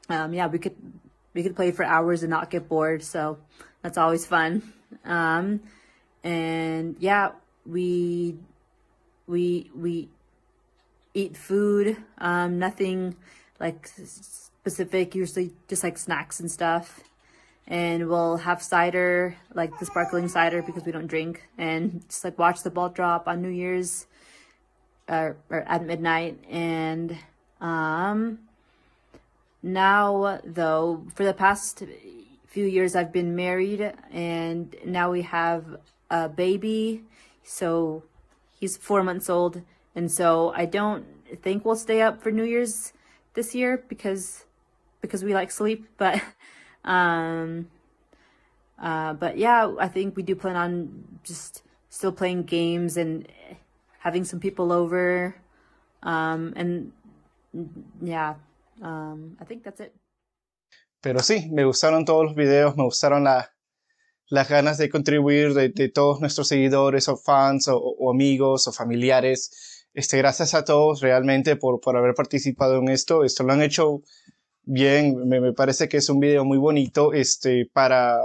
um 0.09 0.33
yeah, 0.33 0.47
we 0.47 0.59
could 0.59 0.75
we 1.33 1.43
could 1.43 1.55
play 1.55 1.71
for 1.71 1.85
hours 1.85 2.23
and 2.23 2.29
not 2.29 2.49
get 2.49 2.67
bored, 2.67 3.03
so 3.03 3.37
that's 3.81 3.97
always 3.97 4.25
fun. 4.25 4.73
Um, 5.05 5.59
and 6.23 6.95
yeah, 6.99 7.31
we 7.65 8.35
we 9.27 9.69
we 9.75 10.09
eat 11.13 11.37
food. 11.37 11.97
Um, 12.17 12.59
nothing 12.59 13.15
like 13.59 13.87
specific. 13.87 15.15
Usually 15.15 15.51
just 15.67 15.83
like 15.83 15.97
snacks 15.97 16.39
and 16.39 16.49
stuff. 16.49 17.01
And 17.65 18.09
we'll 18.09 18.37
have 18.37 18.61
cider, 18.61 19.37
like 19.53 19.79
the 19.79 19.85
sparkling 19.85 20.27
cider, 20.27 20.61
because 20.61 20.83
we 20.83 20.91
don't 20.91 21.07
drink, 21.07 21.47
and 21.57 22.03
just 22.09 22.25
like 22.25 22.37
watch 22.37 22.61
the 22.61 22.69
ball 22.69 22.89
drop 22.89 23.25
on 23.25 23.41
New 23.41 23.47
Year's, 23.47 24.05
uh, 25.07 25.31
or 25.49 25.61
at 25.61 25.85
midnight. 25.85 26.43
And 26.49 27.17
um, 27.61 28.39
now 29.63 30.41
though 30.43 31.05
for 31.15 31.23
the 31.23 31.33
past 31.33 31.83
few 32.47 32.65
years 32.65 32.95
i've 32.95 33.13
been 33.13 33.33
married 33.33 33.93
and 34.11 34.75
now 34.85 35.09
we 35.09 35.21
have 35.21 35.77
a 36.13 36.29
baby 36.29 37.01
so 37.43 38.03
he's 38.59 38.77
four 38.77 39.03
months 39.03 39.29
old 39.29 39.61
and 39.95 40.11
so 40.11 40.53
i 40.55 40.63
don't 40.65 41.05
think 41.41 41.65
we'll 41.65 41.75
stay 41.75 42.01
up 42.01 42.21
for 42.21 42.31
new 42.31 42.43
year's 42.43 42.93
this 43.33 43.55
year 43.55 43.83
because 43.89 44.45
because 45.01 45.23
we 45.23 45.33
like 45.33 45.49
sleep 45.49 45.87
but 45.97 46.21
um 46.85 47.67
uh 48.79 49.13
but 49.13 49.37
yeah 49.37 49.73
i 49.79 49.87
think 49.87 50.15
we 50.15 50.21
do 50.21 50.35
plan 50.35 50.55
on 50.55 51.03
just 51.23 51.63
still 51.89 52.11
playing 52.11 52.43
games 52.43 52.95
and 52.95 53.27
having 53.99 54.23
some 54.23 54.39
people 54.39 54.71
over 54.71 55.35
um 56.03 56.53
and 56.55 56.91
yeah 58.01 58.35
um 58.83 59.35
i 59.41 59.45
think 59.45 59.63
that's 59.63 59.79
it. 59.79 59.95
Pero 61.01 61.19
sí, 61.19 61.49
me 61.51 61.65
gustaron 61.65 62.05
todos 62.05 62.23
los 62.25 62.35
videos, 62.35 62.77
me 62.77 62.83
gustaron 62.83 63.25
la- 63.25 63.52
las 64.33 64.49
ganas 64.49 64.79
de 64.79 64.89
contribuir 64.89 65.53
de, 65.53 65.89
todos 65.89 66.19
nuestros 66.19 66.47
seguidores 66.47 67.07
o 67.07 67.17
fans 67.17 67.67
o, 67.69 68.09
amigos 68.09 68.67
o 68.67 68.71
familiares. 68.71 69.85
Este, 69.93 70.17
gracias 70.17 70.55
a 70.55 70.65
todos 70.65 71.01
realmente 71.01 71.55
por, 71.55 71.79
por 71.79 71.97
haber 71.97 72.15
participado 72.15 72.79
en 72.79 72.89
esto. 72.89 73.23
Esto 73.23 73.43
lo 73.43 73.53
han 73.53 73.61
hecho 73.61 74.01
bien, 74.63 75.27
me, 75.27 75.39
me 75.39 75.53
parece 75.53 75.87
que 75.87 75.97
es 75.97 76.09
un 76.09 76.19
video 76.19 76.45
muy 76.45 76.57
bonito 76.57 77.13
este, 77.13 77.69
para, 77.71 78.17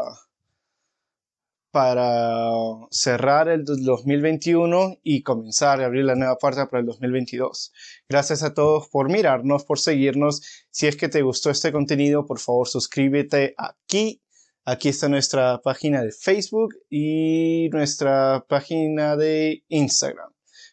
para 1.71 2.53
cerrar 2.91 3.51
el 3.51 3.67
2021 3.67 5.01
y 5.03 5.23
comenzar 5.23 5.83
a 5.83 5.85
abrir 5.85 6.07
la 6.07 6.15
nueva 6.15 6.39
puerta 6.39 6.71
para 6.71 6.81
el 6.81 6.87
2022. 6.87 7.75
Gracias 8.09 8.43
a 8.43 8.55
todos 8.55 8.89
por 8.89 9.11
mirarnos, 9.11 9.67
por 9.67 9.79
seguirnos. 9.79 10.41
Si 10.71 10.87
es 10.87 10.97
que 10.97 11.11
te 11.11 11.21
gustó 11.21 11.51
este 11.51 11.71
contenido, 11.71 12.25
por 12.25 12.39
favor 12.39 12.67
suscríbete 12.67 13.55
aquí. 13.59 14.23
Aquí 14.71 14.91
está 14.91 15.09
nuestra 15.09 15.63
página 15.63 16.03
de 16.03 16.13
Facebook 16.13 16.75
y 16.91 17.71
nuestra 17.73 18.45
página 18.47 19.17
de 19.17 19.65
Instagram. 19.69 20.31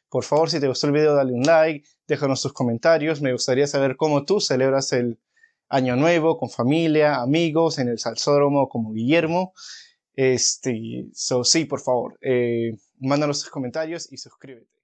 Por 0.09 0.25
favor, 0.25 0.49
si 0.49 0.59
te 0.59 0.67
gustó 0.67 0.87
el 0.87 0.91
video, 0.91 1.15
dale 1.15 1.31
un 1.31 1.43
like, 1.43 1.87
déjanos 2.05 2.41
tus 2.41 2.51
comentarios. 2.51 3.21
Me 3.21 3.31
gustaría 3.31 3.67
saber 3.67 3.95
cómo 3.95 4.25
tú 4.25 4.41
celebras 4.41 4.91
el 4.91 5.17
Año 5.69 5.95
Nuevo 5.95 6.37
con 6.37 6.49
familia, 6.49 7.21
amigos, 7.21 7.79
en 7.79 7.87
el 7.87 7.97
Salsódromo 7.97 8.67
como 8.67 8.91
Guillermo. 8.91 9.53
Este, 10.13 11.07
so, 11.13 11.45
sí, 11.45 11.63
por 11.63 11.79
favor, 11.79 12.17
eh, 12.19 12.75
mándanos 12.99 13.39
tus 13.39 13.49
comentarios 13.49 14.11
y 14.11 14.17
suscríbete. 14.17 14.75